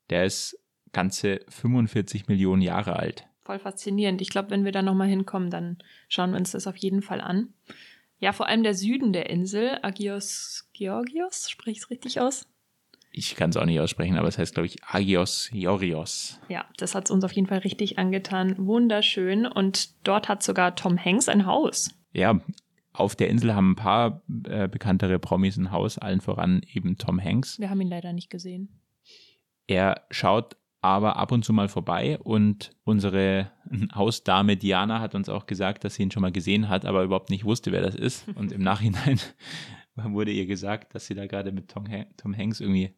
Der 0.09 0.25
ist 0.25 0.57
ganze 0.91 1.41
45 1.49 2.27
Millionen 2.27 2.61
Jahre 2.61 2.95
alt. 2.95 3.27
Voll 3.45 3.59
faszinierend. 3.59 4.21
Ich 4.21 4.29
glaube, 4.29 4.49
wenn 4.49 4.65
wir 4.65 4.71
da 4.71 4.81
nochmal 4.81 5.07
hinkommen, 5.07 5.49
dann 5.49 5.77
schauen 6.09 6.31
wir 6.31 6.37
uns 6.37 6.51
das 6.51 6.67
auf 6.67 6.75
jeden 6.75 7.01
Fall 7.01 7.21
an. 7.21 7.53
Ja, 8.19 8.33
vor 8.33 8.47
allem 8.47 8.63
der 8.63 8.73
Süden 8.73 9.13
der 9.13 9.29
Insel, 9.29 9.77
Agios 9.81 10.67
Georgios, 10.73 11.49
spreche 11.49 11.71
ich 11.71 11.77
es 11.79 11.89
richtig 11.89 12.19
aus? 12.19 12.47
Ich 13.11 13.35
kann 13.35 13.51
es 13.51 13.57
auch 13.57 13.65
nicht 13.65 13.79
aussprechen, 13.79 14.17
aber 14.17 14.27
es 14.27 14.37
heißt, 14.37 14.55
glaube 14.55 14.67
ich, 14.67 14.83
Agios 14.83 15.49
Iorios. 15.53 16.39
Ja, 16.49 16.65
das 16.77 16.95
hat 16.95 17.09
uns 17.11 17.23
auf 17.23 17.31
jeden 17.31 17.47
Fall 17.47 17.59
richtig 17.59 17.97
angetan. 17.97 18.55
Wunderschön. 18.57 19.45
Und 19.45 20.05
dort 20.05 20.27
hat 20.27 20.43
sogar 20.43 20.75
Tom 20.75 20.97
Hanks 20.97 21.29
ein 21.29 21.45
Haus. 21.45 21.91
Ja, 22.11 22.41
auf 22.91 23.15
der 23.15 23.29
Insel 23.29 23.53
haben 23.55 23.71
ein 23.71 23.75
paar 23.75 24.21
äh, 24.45 24.67
bekanntere 24.67 25.19
Promis 25.19 25.55
ein 25.55 25.71
Haus, 25.71 25.97
allen 25.97 26.19
voran 26.19 26.61
eben 26.73 26.97
Tom 26.97 27.23
Hanks. 27.23 27.59
Wir 27.59 27.69
haben 27.69 27.79
ihn 27.79 27.89
leider 27.89 28.11
nicht 28.11 28.29
gesehen. 28.29 28.81
Er 29.67 30.05
schaut 30.11 30.57
aber 30.85 31.17
ab 31.17 31.31
und 31.31 31.43
zu 31.43 31.51
mal 31.53 31.67
vorbei 31.67 32.17
und 32.19 32.75
unsere 32.83 33.51
Hausdame 33.95 34.57
Diana 34.57 34.99
hat 34.99 35.15
uns 35.15 35.29
auch 35.29 35.45
gesagt, 35.45 35.83
dass 35.83 35.95
sie 35.95 36.03
ihn 36.03 36.11
schon 36.11 36.21
mal 36.21 36.31
gesehen 36.31 36.69
hat, 36.69 36.85
aber 36.85 37.03
überhaupt 37.03 37.29
nicht 37.29 37.43
wusste, 37.45 37.71
wer 37.71 37.81
das 37.81 37.95
ist. 37.95 38.27
Und 38.35 38.51
im 38.51 38.61
Nachhinein 38.71 39.19
wurde 39.95 40.31
ihr 40.31 40.45
gesagt, 40.45 40.93
dass 40.95 41.07
sie 41.07 41.15
da 41.15 41.25
gerade 41.27 41.51
mit 41.51 41.69
Tom, 41.69 41.85
Tom 42.17 42.35
Hanks 42.37 42.59
irgendwie 42.59 42.93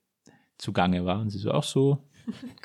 zugange 0.58 1.06
war. 1.06 1.20
Und 1.20 1.30
sie 1.30 1.38
so, 1.40 1.52
ach 1.52 1.64
so, 1.64 2.04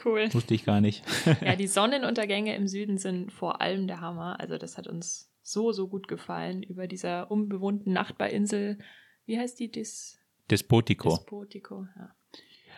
Cool. 0.04 0.28
wusste 0.34 0.54
ich 0.54 0.64
gar 0.64 0.80
nicht. 0.80 1.04
Ja, 1.40 1.54
die 1.54 1.68
Sonnenuntergänge 1.68 2.56
im 2.56 2.66
Süden 2.66 2.98
sind 2.98 3.30
vor 3.32 3.60
allem 3.60 3.86
der 3.86 4.00
Hammer. 4.00 4.40
Also 4.40 4.58
das 4.58 4.76
hat 4.76 4.88
uns 4.88 5.30
so, 5.42 5.70
so 5.72 5.86
gut 5.88 6.08
gefallen 6.08 6.62
über 6.64 6.88
dieser 6.88 7.30
unbewohnten 7.30 7.92
Nachbarinsel. 7.92 8.78
Wie 9.24 9.38
heißt 9.38 9.60
die? 9.60 9.70
Dis 9.70 10.18
Despotico. 10.50 11.10
Despotico. 11.10 11.86
Ja. 11.96 12.14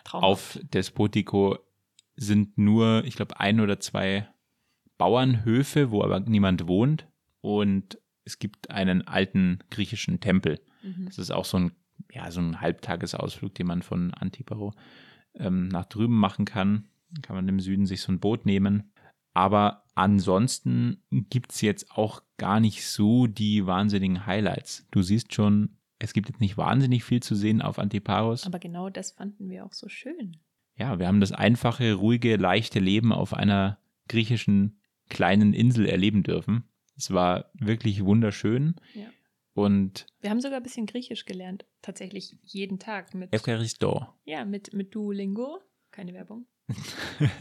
Traumhaft. 0.05 0.25
Auf 0.31 0.59
Despotico 0.75 1.59
sind 2.16 2.59
nur, 2.59 3.04
ich 3.04 3.16
glaube, 3.16 3.40
ein 3.40 3.61
oder 3.61 3.80
zwei 3.80 4.28
Bauernhöfe, 4.99 5.90
wo 5.90 6.02
aber 6.02 6.21
niemand 6.21 6.66
wohnt. 6.66 7.09
Und 7.40 7.99
es 8.25 8.38
gibt 8.38 8.71
einen 8.71 9.06
alten 9.06 9.59
griechischen 9.71 10.21
Tempel. 10.21 10.61
Mhm. 10.83 11.06
Das 11.06 11.18
ist 11.18 11.30
auch 11.30 11.44
so 11.44 11.59
ein, 11.59 11.73
ja, 12.12 12.30
so 12.30 12.40
ein 12.40 12.61
Halbtagesausflug, 12.61 13.54
den 13.54 13.66
man 13.66 13.83
von 13.83 14.14
Antiparo 14.14 14.73
ähm, 15.35 15.68
nach 15.68 15.87
drüben 15.87 16.16
machen 16.16 16.44
kann. 16.44 16.88
Kann 17.23 17.37
man 17.37 17.49
im 17.49 17.61
Süden 17.61 17.87
sich 17.87 18.00
so 18.00 18.12
ein 18.12 18.21
Boot 18.21 18.47
nehmen. 18.47 18.92
Aber 19.35 19.85
ansonsten 19.94 21.02
gibt 21.11 21.52
es 21.52 21.61
jetzt 21.61 21.90
auch 21.90 22.23
gar 22.37 22.61
nicht 22.61 22.87
so 22.87 23.26
die 23.26 23.66
wahnsinnigen 23.66 24.26
Highlights. 24.26 24.87
Du 24.90 25.02
siehst 25.02 25.35
schon, 25.35 25.76
es 25.99 26.12
gibt 26.12 26.28
jetzt 26.28 26.40
nicht 26.40 26.56
wahnsinnig 26.56 27.04
viel 27.04 27.23
zu 27.23 27.35
sehen 27.35 27.61
auf 27.61 27.78
Antiparos. 27.78 28.47
Aber 28.47 28.59
genau 28.59 28.90
das 28.90 29.12
fanden 29.12 29.49
wir 29.49 29.66
auch 29.66 29.73
so 29.73 29.88
schön. 29.88 30.38
Ja, 30.76 30.99
wir 30.99 31.07
haben 31.07 31.21
das 31.21 31.33
einfache, 31.33 31.93
ruhige, 31.95 32.37
leichte 32.37 32.81
Leben 32.81 33.12
auf 33.12 33.33
einer 33.35 33.78
griechischen 34.09 34.81
kleinen 35.09 35.52
Insel 35.54 35.87
erleben 35.87 36.23
dürfen. 36.23 36.64
Es 36.97 37.12
war 37.12 37.50
wirklich 37.54 38.04
wunderschön. 38.04 38.75
Ja. 38.95 39.07
Und 39.52 40.07
Wir 40.21 40.31
haben 40.31 40.40
sogar 40.40 40.57
ein 40.59 40.62
bisschen 40.64 40.87
Griechisch 40.87 41.26
gelernt. 41.26 41.64
Tatsächlich 41.83 42.37
jeden 42.43 42.78
Tag 42.78 43.14
mit, 43.14 43.33
Eucharisto. 43.33 44.07
ja, 44.25 44.45
mit, 44.45 44.73
mit 44.73 44.95
Duolingo. 44.95 45.61
Keine 45.93 46.12
Werbung. 46.12 46.47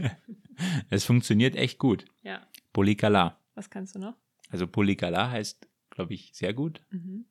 es 0.90 1.06
funktioniert 1.06 1.56
echt 1.56 1.80
gut. 1.80 2.06
Ja. 2.22 2.46
Polykala. 2.72 3.40
Was 3.56 3.70
kannst 3.70 3.96
du 3.96 4.00
noch? 4.00 4.16
Also 4.50 4.68
Polykala 4.68 5.32
heißt, 5.32 5.68
glaube 5.90 6.14
ich, 6.14 6.32
sehr 6.34 6.54
gut. 6.54 6.82
Mhm. 6.92 7.26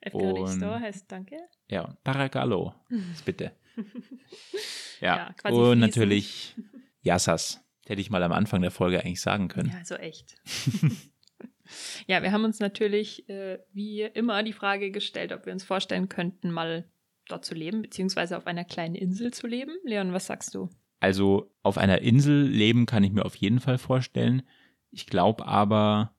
Efkaristo 0.00 0.72
Und- 0.74 0.80
heißt 0.80 1.10
Danke. 1.10 1.36
Ja, 1.68 1.96
Paragalo, 2.04 2.74
bitte. 3.24 3.52
Ja, 5.00 5.16
Ja, 5.16 5.32
quasi 5.36 5.54
und 5.54 5.64
fließend. 5.64 5.80
natürlich 5.80 6.54
Yassas. 7.02 7.60
Hätte 7.86 8.00
ich 8.00 8.10
mal 8.10 8.22
am 8.22 8.32
Anfang 8.32 8.62
der 8.62 8.70
Folge 8.70 9.00
eigentlich 9.00 9.20
sagen 9.20 9.48
können. 9.48 9.70
Ja, 9.70 9.84
so 9.84 9.96
echt. 9.96 10.36
ja, 12.06 12.22
wir 12.22 12.32
haben 12.32 12.44
uns 12.44 12.60
natürlich 12.60 13.28
äh, 13.28 13.58
wie 13.72 14.02
immer 14.02 14.42
die 14.42 14.54
Frage 14.54 14.90
gestellt, 14.90 15.32
ob 15.32 15.44
wir 15.44 15.52
uns 15.52 15.64
vorstellen 15.64 16.08
könnten, 16.08 16.50
mal 16.50 16.88
dort 17.28 17.44
zu 17.44 17.54
leben, 17.54 17.82
beziehungsweise 17.82 18.36
auf 18.38 18.46
einer 18.46 18.64
kleinen 18.64 18.94
Insel 18.94 19.32
zu 19.32 19.46
leben. 19.46 19.72
Leon, 19.84 20.12
was 20.12 20.26
sagst 20.26 20.54
du? 20.54 20.70
Also 21.00 21.50
auf 21.62 21.76
einer 21.76 22.00
Insel 22.00 22.46
leben 22.46 22.86
kann 22.86 23.04
ich 23.04 23.12
mir 23.12 23.26
auf 23.26 23.34
jeden 23.34 23.60
Fall 23.60 23.76
vorstellen. 23.76 24.42
Ich 24.90 25.06
glaube 25.06 25.46
aber, 25.46 26.14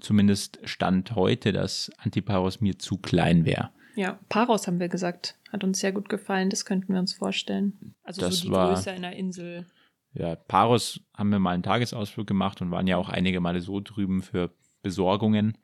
zumindest 0.00 0.60
Stand 0.64 1.14
heute, 1.14 1.52
dass 1.52 1.90
Antiparos 1.98 2.60
mir 2.60 2.78
zu 2.78 2.96
klein 2.96 3.44
wäre. 3.44 3.70
Ja, 3.98 4.18
Paros 4.28 4.68
haben 4.68 4.78
wir 4.78 4.88
gesagt. 4.88 5.36
Hat 5.50 5.64
uns 5.64 5.80
sehr 5.80 5.90
gut 5.90 6.08
gefallen, 6.08 6.50
das 6.50 6.64
könnten 6.64 6.92
wir 6.92 7.00
uns 7.00 7.14
vorstellen. 7.14 7.94
Also 8.04 8.20
Das 8.20 8.38
so 8.38 8.44
die 8.46 8.52
war- 8.52 8.72
Größe 8.72 8.92
einer 8.92 9.12
Insel. 9.14 9.66
Ja, 10.12 10.36
Paros 10.36 11.00
haben 11.16 11.30
wir 11.30 11.40
mal 11.40 11.54
einen 11.54 11.64
Tagesausflug 11.64 12.26
gemacht 12.26 12.62
und 12.62 12.70
waren 12.70 12.86
ja 12.86 12.96
auch 12.96 13.08
einige 13.08 13.40
Male 13.40 13.60
so 13.60 13.80
drüben 13.80 14.22
für 14.22 14.54
Besorgungen. 14.82 15.58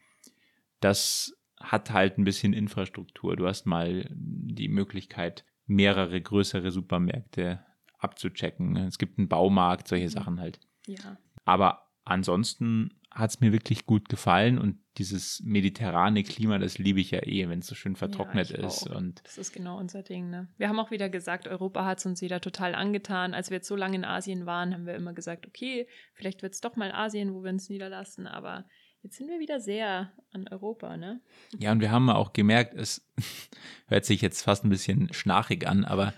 Das 0.80 1.32
hat 1.60 1.92
halt 1.92 2.18
ein 2.18 2.24
bisschen 2.24 2.52
Infrastruktur. 2.52 3.36
Du 3.36 3.46
hast 3.46 3.66
mal 3.66 4.08
die 4.10 4.68
Möglichkeit, 4.68 5.44
mehrere 5.66 6.20
größere 6.20 6.72
Supermärkte 6.72 7.64
abzuchecken. 7.98 8.76
Es 8.76 8.98
gibt 8.98 9.18
einen 9.18 9.28
Baumarkt, 9.28 9.86
solche 9.86 10.10
Sachen 10.10 10.40
halt. 10.40 10.58
Ja. 10.86 11.16
Aber 11.44 11.88
ansonsten 12.04 12.90
hat 13.14 13.30
es 13.30 13.40
mir 13.40 13.52
wirklich 13.52 13.86
gut 13.86 14.08
gefallen 14.08 14.58
und 14.58 14.78
dieses 14.98 15.40
mediterrane 15.44 16.24
Klima, 16.24 16.58
das 16.58 16.78
liebe 16.78 17.00
ich 17.00 17.12
ja 17.12 17.20
eh, 17.24 17.48
wenn 17.48 17.60
es 17.60 17.66
so 17.68 17.74
schön 17.74 17.94
vertrocknet 17.96 18.50
Ja, 18.50 18.66
ist. 18.66 18.90
auch. 18.90 18.96
Und 18.96 19.22
Das 19.24 19.38
ist 19.38 19.52
genau 19.52 19.78
unser 19.78 20.02
Ding, 20.02 20.30
ne? 20.30 20.48
Wir 20.56 20.68
haben 20.68 20.78
auch 20.80 20.90
wieder 20.90 21.08
gesagt, 21.08 21.46
Europa 21.46 21.84
hat 21.84 21.98
es 21.98 22.06
uns 22.06 22.22
wieder 22.22 22.40
total 22.40 22.74
angetan. 22.74 23.32
Als 23.32 23.50
wir 23.50 23.58
jetzt 23.58 23.68
so 23.68 23.76
lange 23.76 23.96
in 23.96 24.04
Asien 24.04 24.46
waren, 24.46 24.74
haben 24.74 24.86
wir 24.86 24.94
immer 24.94 25.12
gesagt, 25.12 25.46
okay, 25.46 25.86
vielleicht 26.14 26.42
wird 26.42 26.54
es 26.54 26.60
doch 26.60 26.74
mal 26.76 26.90
Asien, 26.92 27.32
wo 27.34 27.42
wir 27.44 27.50
uns 27.50 27.68
niederlassen, 27.68 28.26
aber 28.26 28.66
jetzt 29.02 29.16
sind 29.16 29.28
wir 29.28 29.38
wieder 29.38 29.60
sehr 29.60 30.12
an 30.32 30.48
Europa, 30.48 30.96
ne? 30.96 31.20
ja, 31.58 31.70
und 31.72 31.80
wir 31.80 31.90
haben 31.92 32.08
auch 32.10 32.32
gemerkt, 32.32 32.74
es 32.74 33.06
hört 33.86 34.04
sich 34.04 34.22
jetzt 34.22 34.42
fast 34.42 34.64
ein 34.64 34.70
bisschen 34.70 35.12
schnarchig 35.12 35.68
an, 35.68 35.84
aber 35.84 36.14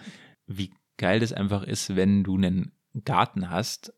wie 0.47 0.73
geil 0.97 1.21
das 1.21 1.33
einfach 1.33 1.63
ist, 1.63 1.95
wenn 1.97 2.25
du 2.25 2.37
einen 2.37 2.73
Garten 3.05 3.51
hast, 3.51 3.93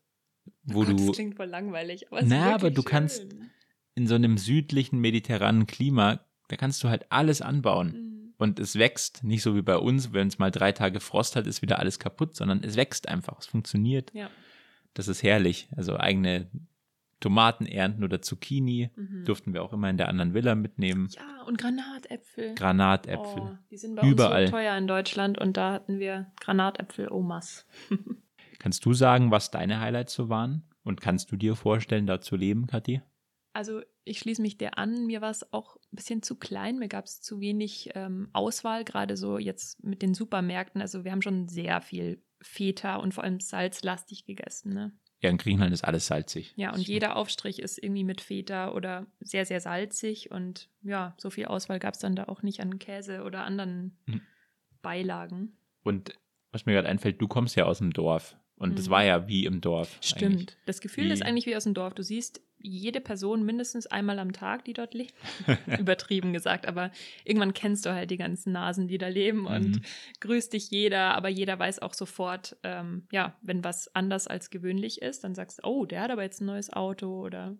wo 0.73 0.81
Oh 0.81 0.85
Gott, 0.85 0.99
du 0.99 1.07
das 1.07 1.15
klingt 1.15 1.35
voll 1.35 1.47
langweilig, 1.47 2.07
aber 2.07 2.17
es 2.19 2.25
ist 2.25 2.29
Na, 2.31 2.53
aber 2.55 2.71
du 2.71 2.83
kannst- 2.83 3.21
schön. 3.21 3.49
in 3.95 4.07
so 4.07 4.15
einem 4.15 4.37
südlichen 4.37 4.99
mediterranen 4.99 5.67
Klima, 5.67 6.21
da 6.47 6.55
kannst 6.55 6.83
du 6.83 6.89
halt 6.89 7.11
alles 7.11 7.41
anbauen. 7.41 7.87
Mhm. 7.91 8.33
Und 8.37 8.59
es 8.59 8.75
wächst, 8.77 9.23
nicht 9.23 9.41
so 9.43 9.55
wie 9.55 9.61
bei 9.61 9.75
uns, 9.77 10.13
wenn 10.13 10.27
es 10.27 10.39
mal 10.39 10.49
drei 10.51 10.71
Tage 10.71 10.99
Frost 11.01 11.35
hat, 11.35 11.45
ist 11.45 11.61
wieder 11.61 11.79
alles 11.79 11.99
kaputt, 11.99 12.35
sondern 12.35 12.63
es 12.63 12.77
wächst 12.77 13.09
einfach, 13.09 13.37
es 13.39 13.47
funktioniert. 13.47 14.11
Ja. 14.13 14.29
Das 14.93 15.07
ist 15.09 15.23
herrlich. 15.23 15.67
Also 15.75 15.97
eigene 15.97 16.49
Tomaten 17.19 17.65
ernten 17.65 18.01
oder 18.05 18.21
Zucchini 18.21 18.91
Mhm. 18.95 19.25
durften 19.25 19.53
wir 19.53 19.61
auch 19.61 19.73
immer 19.73 19.89
in 19.89 19.97
der 19.97 20.07
anderen 20.07 20.33
Villa 20.33 20.55
mitnehmen. 20.55 21.09
Ja, 21.13 21.43
und 21.45 21.57
Granatäpfel. 21.57 22.55
Granatäpfel. 22.55 23.41
Oh, 23.41 23.57
die 23.69 23.75
sind 23.77 23.95
bei 23.95 24.07
Überall. 24.07 24.43
uns 24.43 24.51
so 24.51 24.55
teuer 24.55 24.77
in 24.77 24.87
Deutschland 24.87 25.37
und 25.37 25.57
da 25.57 25.73
hatten 25.73 25.99
wir 25.99 26.31
Granatäpfel 26.39 27.11
Omas. 27.11 27.65
Kannst 28.59 28.85
du 28.85 28.93
sagen, 28.93 29.31
was 29.31 29.51
deine 29.51 29.79
Highlights 29.79 30.13
so 30.13 30.29
waren? 30.29 30.63
Und 30.83 31.01
kannst 31.01 31.31
du 31.31 31.35
dir 31.35 31.55
vorstellen, 31.55 32.07
da 32.07 32.21
zu 32.21 32.35
leben, 32.35 32.67
Kathi? 32.67 33.01
Also 33.53 33.81
ich 34.03 34.19
schließe 34.19 34.41
mich 34.41 34.57
dir 34.57 34.77
an, 34.77 35.05
mir 35.05 35.21
war 35.21 35.31
es 35.31 35.51
auch 35.53 35.75
ein 35.77 35.95
bisschen 35.95 36.21
zu 36.21 36.35
klein, 36.35 36.77
mir 36.77 36.87
gab 36.87 37.05
es 37.05 37.21
zu 37.21 37.39
wenig 37.39 37.89
ähm, 37.95 38.29
Auswahl, 38.33 38.83
gerade 38.85 39.17
so 39.17 39.37
jetzt 39.37 39.83
mit 39.83 40.01
den 40.01 40.13
Supermärkten. 40.13 40.81
Also 40.81 41.03
wir 41.03 41.11
haben 41.11 41.21
schon 41.21 41.47
sehr 41.47 41.81
viel 41.81 42.23
Feta 42.41 42.97
und 42.97 43.13
vor 43.13 43.23
allem 43.23 43.39
salzlastig 43.39 44.25
gegessen. 44.25 44.73
Ne? 44.73 44.91
Ja, 45.21 45.29
in 45.29 45.37
Griechenland 45.37 45.73
ist 45.73 45.83
alles 45.83 46.07
salzig. 46.07 46.53
Ja, 46.55 46.73
und 46.73 46.87
jeder 46.87 47.17
Aufstrich 47.17 47.59
ist 47.59 47.81
irgendwie 47.81 48.05
mit 48.05 48.21
Feta 48.21 48.71
oder 48.71 49.07
sehr, 49.19 49.45
sehr 49.45 49.59
salzig. 49.59 50.31
Und 50.31 50.69
ja, 50.81 51.15
so 51.17 51.29
viel 51.29 51.45
Auswahl 51.45 51.79
gab 51.79 51.95
es 51.95 51.99
dann 51.99 52.15
da 52.15 52.25
auch 52.25 52.41
nicht 52.41 52.61
an 52.61 52.79
Käse 52.79 53.23
oder 53.23 53.43
anderen 53.43 53.97
Mhm. 54.05 54.21
Beilagen. 54.81 55.57
Und 55.83 56.17
was 56.51 56.65
mir 56.65 56.73
gerade 56.73 56.87
einfällt, 56.87 57.21
du 57.21 57.27
kommst 57.27 57.55
ja 57.57 57.65
aus 57.65 57.79
dem 57.79 57.91
Dorf. 57.91 58.37
Und 58.59 58.77
das 58.77 58.87
Mhm. 58.87 58.91
war 58.91 59.03
ja 59.05 59.27
wie 59.27 59.45
im 59.45 59.61
Dorf. 59.61 59.97
Stimmt. 60.01 60.23
eigentlich. 60.35 60.57
Das 60.65 60.81
Gefühl 60.81 61.05
Wie- 61.09 61.13
ist 61.13 61.23
eigentlich 61.23 61.45
wie 61.47 61.55
aus 61.55 61.63
dem 61.63 61.73
Dorf. 61.73 61.93
Du 61.95 62.03
siehst 62.03 62.41
jede 62.61 62.99
Person 62.99 63.45
mindestens 63.45 63.87
einmal 63.87 64.19
am 64.19 64.33
Tag, 64.33 64.65
die 64.65 64.73
dort 64.73 64.93
lebt. 64.93 65.13
Übertrieben 65.79 66.33
gesagt, 66.33 66.67
aber 66.67 66.91
irgendwann 67.23 67.53
kennst 67.53 67.85
du 67.85 67.93
halt 67.93 68.11
die 68.11 68.17
ganzen 68.17 68.51
Nasen, 68.51 68.89
die 68.89 68.97
da 68.97 69.07
leben 69.07 69.45
und 69.47 69.77
Mhm. 69.77 69.81
grüßt 70.19 70.51
dich 70.51 70.69
jeder, 70.69 71.15
aber 71.15 71.29
jeder 71.29 71.57
weiß 71.57 71.79
auch 71.79 71.93
sofort, 71.93 72.57
ähm, 72.63 73.07
ja, 73.13 73.37
wenn 73.41 73.63
was 73.63 73.95
anders 73.95 74.27
als 74.27 74.49
gewöhnlich 74.49 75.01
ist, 75.01 75.23
dann 75.23 75.35
sagst 75.35 75.59
du, 75.59 75.67
oh, 75.67 75.85
der 75.85 76.01
hat 76.01 76.11
aber 76.11 76.23
jetzt 76.23 76.41
ein 76.41 76.47
neues 76.47 76.69
Auto 76.71 77.23
oder 77.25 77.57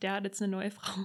der 0.00 0.12
hat 0.12 0.24
jetzt 0.24 0.40
eine 0.40 0.50
neue 0.50 0.70
Frau. 0.70 1.04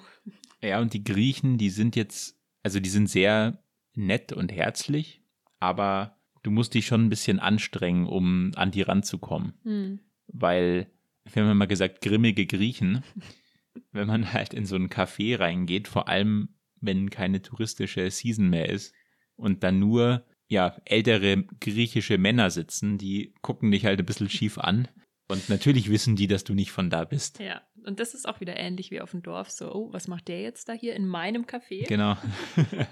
Ja, 0.61 0.79
und 0.79 0.93
die 0.93 1.03
Griechen, 1.03 1.57
die 1.57 1.69
sind 1.69 1.97
jetzt, 1.97 2.39
also 2.63 2.79
die 2.79 2.89
sind 2.89 3.07
sehr 3.09 3.61
nett 3.93 4.31
und 4.31 4.53
herzlich, 4.53 5.21
aber 5.59 6.17
du 6.43 6.51
musst 6.51 6.73
dich 6.73 6.85
schon 6.85 7.05
ein 7.05 7.09
bisschen 7.09 7.39
anstrengen, 7.39 8.05
um 8.05 8.51
an 8.55 8.71
die 8.71 8.81
ranzukommen. 8.81 9.53
Hm. 9.63 9.99
Weil, 10.27 10.87
wir 11.31 11.43
haben 11.43 11.57
mal 11.57 11.65
gesagt, 11.65 12.01
grimmige 12.01 12.45
Griechen, 12.45 13.03
wenn 13.91 14.07
man 14.07 14.33
halt 14.33 14.53
in 14.53 14.65
so 14.65 14.75
ein 14.75 14.89
Café 14.89 15.39
reingeht, 15.39 15.87
vor 15.87 16.07
allem 16.07 16.49
wenn 16.79 17.09
keine 17.09 17.41
touristische 17.41 18.11
Season 18.11 18.49
mehr 18.49 18.69
ist 18.69 18.93
und 19.35 19.63
dann 19.63 19.79
nur 19.79 20.25
ja, 20.47 20.75
ältere 20.85 21.45
griechische 21.59 22.17
Männer 22.17 22.51
sitzen, 22.51 22.97
die 22.97 23.33
gucken 23.41 23.71
dich 23.71 23.85
halt 23.85 23.99
ein 23.99 24.05
bisschen 24.05 24.29
schief 24.29 24.57
an. 24.57 24.87
Und 25.29 25.49
natürlich 25.49 25.89
wissen 25.89 26.15
die, 26.15 26.27
dass 26.27 26.43
du 26.43 26.53
nicht 26.53 26.71
von 26.71 26.89
da 26.89 27.05
bist. 27.05 27.39
Ja, 27.39 27.61
und 27.85 27.99
das 27.99 28.13
ist 28.13 28.27
auch 28.27 28.39
wieder 28.39 28.57
ähnlich 28.57 28.91
wie 28.91 29.01
auf 29.01 29.11
dem 29.11 29.21
Dorf. 29.23 29.49
So, 29.51 29.73
oh, 29.73 29.93
was 29.93 30.07
macht 30.07 30.27
der 30.27 30.41
jetzt 30.41 30.69
da 30.69 30.73
hier 30.73 30.95
in 30.95 31.07
meinem 31.07 31.43
Café? 31.45 31.87
Genau. 31.87 32.15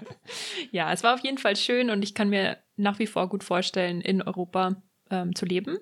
Ja, 0.70 0.92
es 0.92 1.02
war 1.02 1.14
auf 1.14 1.20
jeden 1.20 1.38
Fall 1.38 1.56
schön 1.56 1.90
und 1.90 2.02
ich 2.02 2.14
kann 2.14 2.28
mir 2.30 2.58
nach 2.76 2.98
wie 2.98 3.06
vor 3.06 3.28
gut 3.28 3.44
vorstellen, 3.44 4.00
in 4.00 4.22
Europa 4.22 4.82
ähm, 5.10 5.34
zu 5.34 5.44
leben. 5.44 5.78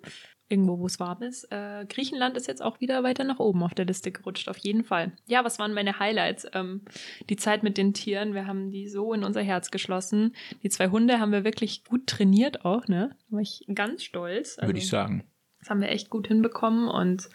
Irgendwo, 0.49 0.81
wo 0.81 0.87
es 0.87 0.99
warm 0.99 1.23
ist. 1.23 1.44
Äh, 1.53 1.87
Griechenland 1.88 2.37
ist 2.37 2.49
jetzt 2.49 2.61
auch 2.62 2.81
wieder 2.81 3.05
weiter 3.05 3.23
nach 3.23 3.38
oben 3.38 3.62
auf 3.62 3.73
der 3.75 3.85
Liste 3.85 4.11
gerutscht, 4.11 4.49
auf 4.49 4.57
jeden 4.59 4.83
Fall. 4.83 5.12
Ja, 5.27 5.44
was 5.44 5.61
waren 5.61 5.73
meine 5.75 6.01
Highlights? 6.01 6.44
Ähm, 6.55 6.83
die 7.29 7.37
Zeit 7.37 7.62
mit 7.62 7.79
den 7.79 7.94
Tieren, 7.94 8.35
wir 8.35 8.46
haben 8.49 8.73
die 8.73 8.88
so 8.88 9.12
in 9.12 9.23
unser 9.23 9.42
Herz 9.42 9.70
geschlossen. 9.70 10.35
Die 10.64 10.68
zwei 10.70 10.88
Hunde 10.88 11.20
haben 11.20 11.31
wir 11.31 11.44
wirklich 11.44 11.85
gut 11.85 12.09
trainiert 12.09 12.64
auch, 12.64 12.88
ne? 12.88 13.14
Da 13.29 13.37
war 13.37 13.42
ich 13.42 13.64
ganz 13.73 14.03
stolz. 14.03 14.57
Würde 14.61 14.79
ich 14.79 14.85
Also, 14.85 14.90
sagen. 14.96 15.25
Das 15.61 15.70
haben 15.70 15.81
wir 15.81 15.90
echt 15.90 16.11
gut 16.11 16.27
hinbekommen 16.27 16.88
und 16.88 17.29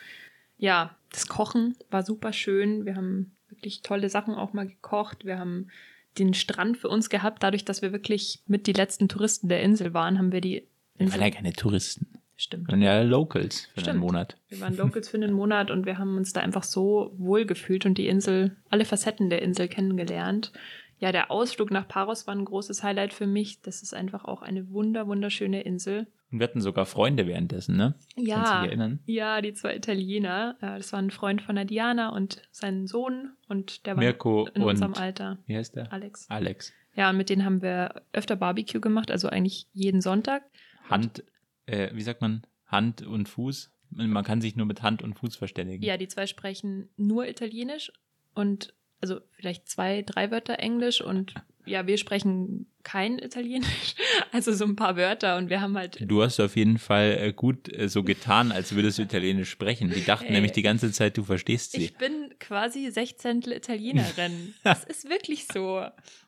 ja, 0.57 0.97
das 1.15 1.27
Kochen 1.27 1.75
war 1.89 2.03
super 2.03 2.33
schön. 2.33 2.85
Wir 2.85 2.95
haben 2.95 3.35
wirklich 3.49 3.81
tolle 3.81 4.09
Sachen 4.09 4.35
auch 4.35 4.53
mal 4.53 4.67
gekocht. 4.67 5.25
Wir 5.25 5.39
haben 5.39 5.69
den 6.17 6.33
Strand 6.33 6.77
für 6.77 6.89
uns 6.89 7.09
gehabt. 7.09 7.41
Dadurch, 7.43 7.65
dass 7.65 7.81
wir 7.81 7.91
wirklich 7.91 8.41
mit 8.47 8.67
die 8.67 8.73
letzten 8.73 9.07
Touristen 9.07 9.47
der 9.47 9.61
Insel 9.61 9.93
waren, 9.93 10.17
haben 10.17 10.31
wir 10.31 10.41
die 10.41 10.67
Wir 10.95 11.05
Insel. 11.05 11.19
waren 11.19 11.27
ja 11.27 11.35
keine 11.35 11.53
Touristen. 11.53 12.07
Stimmt. 12.37 12.67
Wir 12.67 12.71
waren 12.73 12.81
ja 12.81 13.01
Locals 13.01 13.61
für 13.67 13.77
einen 13.77 13.83
Stimmt. 13.85 13.99
Monat. 14.01 14.37
Wir 14.49 14.59
waren 14.59 14.75
Locals 14.75 15.07
für 15.07 15.15
einen 15.17 15.31
Monat 15.31 15.71
und 15.71 15.85
wir 15.85 15.97
haben 15.97 16.17
uns 16.17 16.33
da 16.33 16.41
einfach 16.41 16.63
so 16.63 17.13
wohl 17.17 17.45
gefühlt 17.45 17.85
und 17.85 17.97
die 17.97 18.07
Insel, 18.07 18.57
alle 18.69 18.83
Facetten 18.83 19.29
der 19.29 19.41
Insel 19.41 19.69
kennengelernt. 19.69 20.51
Ja, 20.99 21.13
der 21.13 21.31
Ausflug 21.31 21.71
nach 21.71 21.87
Paros 21.87 22.27
war 22.27 22.35
ein 22.35 22.43
großes 22.45 22.83
Highlight 22.83 23.13
für 23.13 23.27
mich. 23.27 23.61
Das 23.61 23.81
ist 23.81 23.93
einfach 23.93 24.25
auch 24.25 24.41
eine 24.41 24.69
wunder, 24.71 25.07
wunderschöne 25.07 25.61
Insel. 25.61 26.07
Und 26.35 26.39
wir 26.41 26.47
hatten 26.49 26.59
sogar 26.59 26.85
Freunde 26.85 27.27
währenddessen, 27.27 27.77
ne? 27.77 27.93
Kannst 27.97 28.17
du 28.17 28.21
dich 28.23 28.27
Ja, 28.29 28.65
erinnern? 28.65 28.99
ja, 29.05 29.39
die 29.41 29.53
zwei 29.53 29.73
Italiener. 29.73 30.57
Äh, 30.59 30.75
Das 30.79 30.91
war 30.91 30.99
ein 30.99 31.09
Freund 31.09 31.41
von 31.41 31.55
der 31.55 31.63
Diana 31.63 32.09
und 32.09 32.41
sein 32.51 32.87
Sohn 32.87 33.31
und 33.47 33.85
der 33.85 33.95
war 33.95 34.03
Mirko 34.03 34.49
in 34.53 34.61
unserem 34.63 34.95
Alter, 34.95 35.37
wie 35.45 35.55
heißt 35.55 35.77
der? 35.77 35.93
Alex. 35.93 36.29
Alex. 36.29 36.73
Ja, 36.93 37.09
und 37.09 37.15
mit 37.15 37.29
denen 37.29 37.45
haben 37.45 37.61
wir 37.61 38.01
öfter 38.11 38.35
Barbecue 38.35 38.81
gemacht, 38.81 39.11
also 39.11 39.29
eigentlich 39.29 39.67
jeden 39.71 40.01
Sonntag. 40.01 40.43
Hand, 40.89 41.23
äh, 41.67 41.89
wie 41.95 42.01
sagt 42.01 42.19
man? 42.21 42.45
Hand 42.65 43.01
und 43.01 43.29
Fuß. 43.29 43.71
Man 43.91 44.25
kann 44.25 44.41
sich 44.41 44.57
nur 44.57 44.65
mit 44.65 44.81
Hand 44.83 45.01
und 45.03 45.13
Fuß 45.13 45.37
verständigen. 45.37 45.85
Ja, 45.85 45.95
die 45.95 46.09
zwei 46.09 46.27
sprechen 46.27 46.89
nur 46.97 47.29
Italienisch 47.29 47.93
und 48.33 48.73
also 48.99 49.21
vielleicht 49.31 49.69
zwei, 49.69 50.01
drei 50.01 50.31
Wörter 50.31 50.59
Englisch 50.59 50.99
und 50.99 51.33
ja, 51.65 51.87
wir 51.87 51.97
sprechen 51.97 52.67
kein 52.83 53.17
Italienisch, 53.19 53.95
also 54.35 54.53
so 54.53 54.65
ein 54.65 54.75
paar 54.75 54.97
Wörter 54.97 55.37
und 55.37 55.49
wir 55.49 55.61
haben 55.61 55.77
halt 55.77 55.97
Du 56.01 56.21
hast 56.21 56.41
auf 56.41 56.57
jeden 56.57 56.77
Fall 56.77 57.17
äh, 57.19 57.33
gut 57.33 57.71
äh, 57.73 57.87
so 57.87 58.03
getan, 58.03 58.51
als 58.51 58.75
würdest 58.75 58.97
du 58.97 59.03
Italienisch 59.03 59.49
sprechen. 59.49 59.89
Die 59.89 60.03
dachten 60.03 60.25
Ey. 60.25 60.33
nämlich 60.33 60.51
die 60.51 60.61
ganze 60.61 60.91
Zeit, 60.91 61.17
du 61.17 61.23
verstehst 61.23 61.71
sie. 61.71 61.85
Ich 61.85 61.95
bin 61.95 62.33
quasi 62.39 62.91
Sechzehntel 62.91 63.53
Italienerin. 63.53 64.53
das 64.63 64.83
ist 64.83 65.09
wirklich 65.09 65.47
so. 65.47 65.85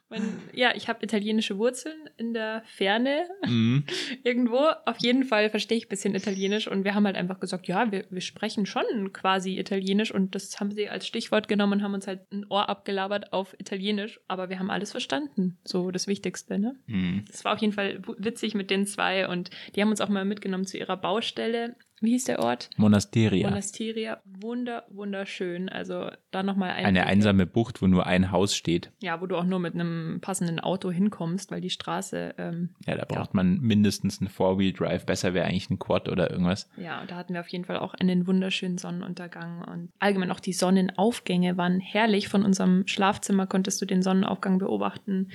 Mein, 0.10 0.40
ja, 0.54 0.74
ich 0.74 0.88
habe 0.88 1.04
italienische 1.04 1.58
Wurzeln 1.58 2.10
in 2.18 2.34
der 2.34 2.64
Ferne 2.66 3.28
Mhm. 3.46 3.84
irgendwo. 4.24 4.58
Auf 4.86 4.98
jeden 5.00 5.24
Fall 5.24 5.50
verstehe 5.50 5.78
ich 5.78 5.86
ein 5.88 5.90
bisschen 5.90 6.16
Italienisch 6.16 6.68
und 6.68 6.84
wir 6.86 6.96
haben 6.96 7.06
halt 7.06 7.18
einfach 7.18 7.40
gesagt, 7.40 7.68
ja, 7.68 7.92
wir, 7.92 8.06
wir 8.10 8.22
sprechen 8.22 8.66
schon 8.66 9.12
quasi 9.12 9.58
Italienisch 9.58 10.14
und 10.14 10.34
das 10.34 10.60
haben 10.60 10.72
sie 10.72 10.88
als 10.90 11.06
Stichwort 11.08 11.48
genommen 11.48 11.74
und 11.74 11.84
haben 11.84 11.94
uns 11.94 12.08
halt 12.08 12.22
ein 12.32 12.46
Ohr 12.50 12.70
abgelabert 12.70 13.34
auf 13.34 13.56
Italienisch, 13.60 14.20
aber 14.28 14.50
wir 14.50 14.60
haben 14.60 14.70
alles 14.70 14.92
verstanden. 14.92 15.58
So 15.66 15.92
das 15.92 16.08
Wichtigste, 16.08 16.58
ne? 16.58 16.76
Mhm. 16.88 17.26
Es 17.32 17.44
war 17.44 17.54
auf 17.54 17.60
jeden 17.60 17.74
Fall 17.74 18.02
witzig 18.18 18.56
mit 18.56 18.70
den 18.70 18.86
zwei 18.86 19.28
und 19.28 19.50
die 19.76 19.82
haben 19.82 19.90
uns 19.90 20.02
auch 20.02 20.10
mal 20.10 20.26
mitgenommen 20.26 20.66
zu 20.66 20.78
ihrer 20.78 20.98
Baustelle. 20.98 21.76
Wie 22.00 22.12
hieß 22.12 22.26
der 22.26 22.40
Ort? 22.40 22.70
Monasteria. 22.78 23.50
Monasteria, 23.50 24.22
wunder, 24.26 24.86
wunderschön. 24.90 25.68
Also 25.68 26.12
da 26.30 26.44
nochmal 26.44 26.70
ein 26.72 26.86
Eine 26.86 27.08
einsame 27.08 27.48
Bucht, 27.48 27.82
wo 27.82 27.88
nur 27.88 28.06
ein 28.06 28.32
Haus 28.32 28.56
steht. 28.56 28.92
Ja, 29.00 29.20
wo 29.20 29.26
du 29.26 29.36
auch 29.36 29.46
nur 29.46 29.60
mit 29.60 29.74
einem 29.74 30.20
passenden 30.22 30.60
Auto 30.60 30.92
hinkommst, 30.92 31.50
weil 31.50 31.60
die 31.62 31.72
Straße, 31.72 32.36
ähm, 32.38 32.70
Ja, 32.86 32.96
da 32.96 33.06
braucht 33.06 33.34
man 33.34 33.60
mindestens 33.62 34.22
einen 34.22 34.30
Four-Wheel-Drive. 34.30 35.06
Besser 35.08 35.34
wäre 35.34 35.48
eigentlich 35.48 35.72
ein 35.72 35.80
Quad 35.80 36.08
oder 36.08 36.30
irgendwas. 36.30 36.70
ja, 36.78 37.04
da 37.08 37.16
hatten 37.16 37.34
wir 37.34 37.40
auf 37.42 37.48
jeden 37.50 37.66
Fall 37.66 37.78
auch 37.80 37.96
einen 37.96 38.28
wunderschönen 38.28 38.78
Sonnenuntergang 38.78 39.64
und 39.64 39.90
allgemein 39.98 40.30
auch 40.30 40.40
die 40.40 40.54
Sonnenaufgänge 40.54 41.58
waren 41.58 41.80
herrlich. 41.80 42.28
Von 42.28 42.44
unserem 42.44 42.86
Schlafzimmer 42.88 43.48
konntest 43.48 43.82
du 43.82 43.86
den 43.86 44.04
Sonnenaufgang 44.04 44.60
beobachten. 44.60 45.30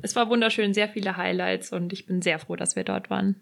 Es 0.00 0.16
war 0.16 0.30
wunderschön, 0.30 0.74
sehr 0.74 0.88
viele 0.88 1.16
Highlights 1.16 1.72
und 1.72 1.92
ich 1.92 2.06
bin 2.06 2.22
sehr 2.22 2.38
froh, 2.38 2.56
dass 2.56 2.76
wir 2.76 2.84
dort 2.84 3.10
waren. 3.10 3.36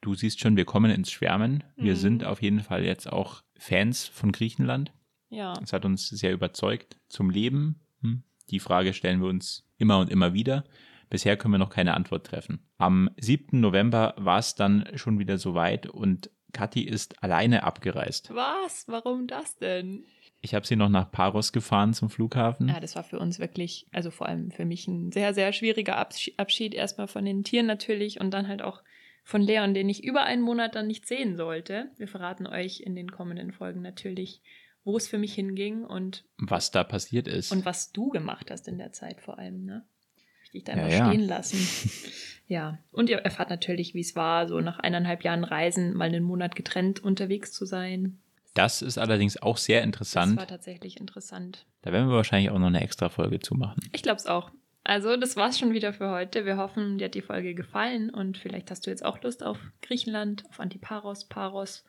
Du 0.00 0.14
siehst 0.14 0.40
schon, 0.40 0.56
wir 0.56 0.64
kommen 0.64 0.90
ins 0.90 1.10
Schwärmen. 1.10 1.62
Wir 1.76 1.92
Mhm. 1.92 1.98
sind 1.98 2.24
auf 2.24 2.40
jeden 2.42 2.60
Fall 2.60 2.84
jetzt 2.84 3.10
auch 3.10 3.42
Fans 3.58 4.06
von 4.06 4.32
Griechenland. 4.32 4.92
Ja, 5.28 5.54
Das 5.54 5.72
hat 5.72 5.84
uns 5.84 6.08
sehr 6.08 6.32
überzeugt. 6.32 6.96
Zum 7.08 7.30
Leben, 7.30 7.80
hm, 8.02 8.22
die 8.50 8.60
Frage 8.60 8.94
stellen 8.94 9.20
wir 9.20 9.28
uns 9.28 9.66
immer 9.78 9.98
und 9.98 10.10
immer 10.10 10.32
wieder. 10.32 10.64
Bisher 11.10 11.36
können 11.36 11.54
wir 11.54 11.58
noch 11.58 11.70
keine 11.70 11.94
Antwort 11.94 12.26
treffen. 12.26 12.60
Am 12.78 13.10
7. 13.18 13.60
November 13.60 14.14
war 14.16 14.38
es 14.38 14.54
dann 14.54 14.86
schon 14.94 15.18
wieder 15.18 15.38
soweit 15.38 15.86
und 15.86 16.30
Kathi 16.52 16.82
ist 16.82 17.22
alleine 17.22 17.62
abgereist. 17.62 18.30
Was? 18.34 18.84
Warum 18.88 19.26
das 19.28 19.56
denn? 19.56 20.04
Ich 20.40 20.54
habe 20.54 20.66
sie 20.66 20.74
noch 20.76 20.88
nach 20.88 21.10
Paros 21.12 21.52
gefahren 21.52 21.92
zum 21.94 22.10
Flughafen. 22.10 22.68
Ja, 22.68 22.80
das 22.80 22.96
war 22.96 23.04
für 23.04 23.18
uns 23.18 23.38
wirklich, 23.38 23.86
also 23.92 24.10
vor 24.10 24.26
allem 24.26 24.50
für 24.50 24.64
mich 24.64 24.88
ein 24.88 25.12
sehr, 25.12 25.34
sehr 25.34 25.52
schwieriger 25.52 25.96
Abschied. 25.98 26.74
Erstmal 26.74 27.06
von 27.08 27.24
den 27.24 27.44
Tieren 27.44 27.66
natürlich 27.66 28.20
und 28.20 28.30
dann 28.32 28.48
halt 28.48 28.62
auch 28.62 28.82
von 29.30 29.42
Leon, 29.42 29.74
den 29.74 29.88
ich 29.88 30.02
über 30.02 30.24
einen 30.24 30.42
Monat 30.42 30.74
dann 30.74 30.88
nicht 30.88 31.06
sehen 31.06 31.36
sollte. 31.36 31.88
Wir 31.96 32.08
verraten 32.08 32.48
euch 32.48 32.80
in 32.80 32.96
den 32.96 33.12
kommenden 33.12 33.52
Folgen 33.52 33.80
natürlich, 33.80 34.42
wo 34.82 34.96
es 34.96 35.06
für 35.06 35.18
mich 35.18 35.34
hinging 35.34 35.84
und 35.84 36.24
was 36.36 36.72
da 36.72 36.82
passiert 36.82 37.28
ist. 37.28 37.52
Und 37.52 37.64
was 37.64 37.92
du 37.92 38.08
gemacht 38.08 38.50
hast 38.50 38.66
in 38.66 38.76
der 38.76 38.90
Zeit 38.90 39.20
vor 39.20 39.38
allem, 39.38 39.64
ne? 39.64 39.84
Ich 40.42 40.50
dich 40.50 40.64
da 40.64 40.72
einfach 40.72 40.90
ja, 40.90 41.06
stehen 41.06 41.20
ja. 41.20 41.26
lassen. 41.28 41.92
ja. 42.48 42.78
Und 42.90 43.08
ihr 43.08 43.18
erfahrt 43.18 43.50
natürlich, 43.50 43.94
wie 43.94 44.00
es 44.00 44.16
war, 44.16 44.48
so 44.48 44.60
nach 44.60 44.80
eineinhalb 44.80 45.22
Jahren 45.22 45.44
Reisen 45.44 45.94
mal 45.94 46.08
einen 46.08 46.24
Monat 46.24 46.56
getrennt 46.56 46.98
unterwegs 46.98 47.52
zu 47.52 47.66
sein. 47.66 48.18
Das 48.54 48.82
ist 48.82 48.98
allerdings 48.98 49.40
auch 49.40 49.58
sehr 49.58 49.84
interessant. 49.84 50.32
Das 50.32 50.38
war 50.38 50.48
tatsächlich 50.48 50.98
interessant. 50.98 51.66
Da 51.82 51.92
werden 51.92 52.08
wir 52.08 52.16
wahrscheinlich 52.16 52.50
auch 52.50 52.58
noch 52.58 52.66
eine 52.66 52.80
extra 52.80 53.08
Folge 53.08 53.38
zu 53.38 53.54
machen. 53.54 53.88
Ich 53.92 54.02
glaube 54.02 54.18
es 54.18 54.26
auch. 54.26 54.50
Also, 54.90 55.16
das 55.16 55.36
war's 55.36 55.56
schon 55.56 55.72
wieder 55.72 55.92
für 55.92 56.10
heute. 56.10 56.44
Wir 56.44 56.56
hoffen, 56.56 56.98
dir 56.98 57.04
hat 57.04 57.14
die 57.14 57.22
Folge 57.22 57.54
gefallen 57.54 58.10
und 58.10 58.36
vielleicht 58.36 58.72
hast 58.72 58.84
du 58.84 58.90
jetzt 58.90 59.04
auch 59.04 59.22
Lust 59.22 59.44
auf 59.44 59.56
Griechenland, 59.82 60.42
auf 60.50 60.58
Antiparos, 60.58 61.28
Paros. 61.28 61.84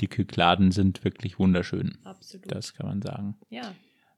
Die 0.00 0.08
Kykladen 0.08 0.72
sind 0.72 1.04
wirklich 1.04 1.38
wunderschön. 1.38 1.98
Absolut. 2.04 2.50
Das 2.50 2.72
kann 2.72 2.86
man 2.86 3.02
sagen. 3.02 3.36
Ja. 3.50 3.74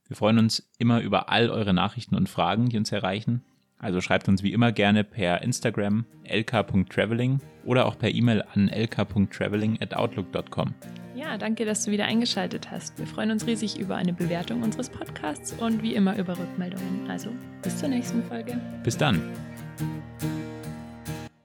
Wir 0.07 0.15
freuen 0.17 0.39
uns 0.39 0.71
immer 0.79 1.01
über 1.01 1.31
all 1.31 1.51
eure 1.51 1.75
Nachrichten 1.75 2.15
und 2.15 2.29
Fragen, 2.29 2.69
die 2.69 2.77
uns 2.77 2.93
erreichen. 2.93 3.43
Also 3.79 4.01
schreibt 4.01 4.29
uns 4.29 4.43
wie 4.43 4.53
immer 4.53 4.73
gerne 4.73 5.05
per 5.05 5.43
Instagram 5.43 6.05
lk.traveling 6.25 7.41
oder 7.65 7.87
auch 7.87 7.99
per 7.99 8.11
E-Mail 8.11 8.45
an 8.55 8.69
lk.traveling 8.69 9.81
at 9.81 9.95
outlook.com. 9.95 10.75
Ja, 11.15 11.37
danke, 11.37 11.65
dass 11.65 11.85
du 11.85 11.91
wieder 11.91 12.05
eingeschaltet 12.05 12.71
hast. 12.71 12.99
Wir 12.99 13.07
freuen 13.07 13.31
uns 13.31 13.47
riesig 13.47 13.79
über 13.79 13.97
eine 13.97 14.13
Bewertung 14.13 14.63
unseres 14.63 14.89
Podcasts 14.89 15.53
und 15.53 15.83
wie 15.83 15.95
immer 15.95 16.17
über 16.17 16.39
Rückmeldungen. 16.39 17.11
Also 17.11 17.31
bis 17.63 17.77
zur 17.77 17.89
nächsten 17.89 18.23
Folge. 18.25 18.61
Bis 18.85 18.97
dann. 18.97 19.21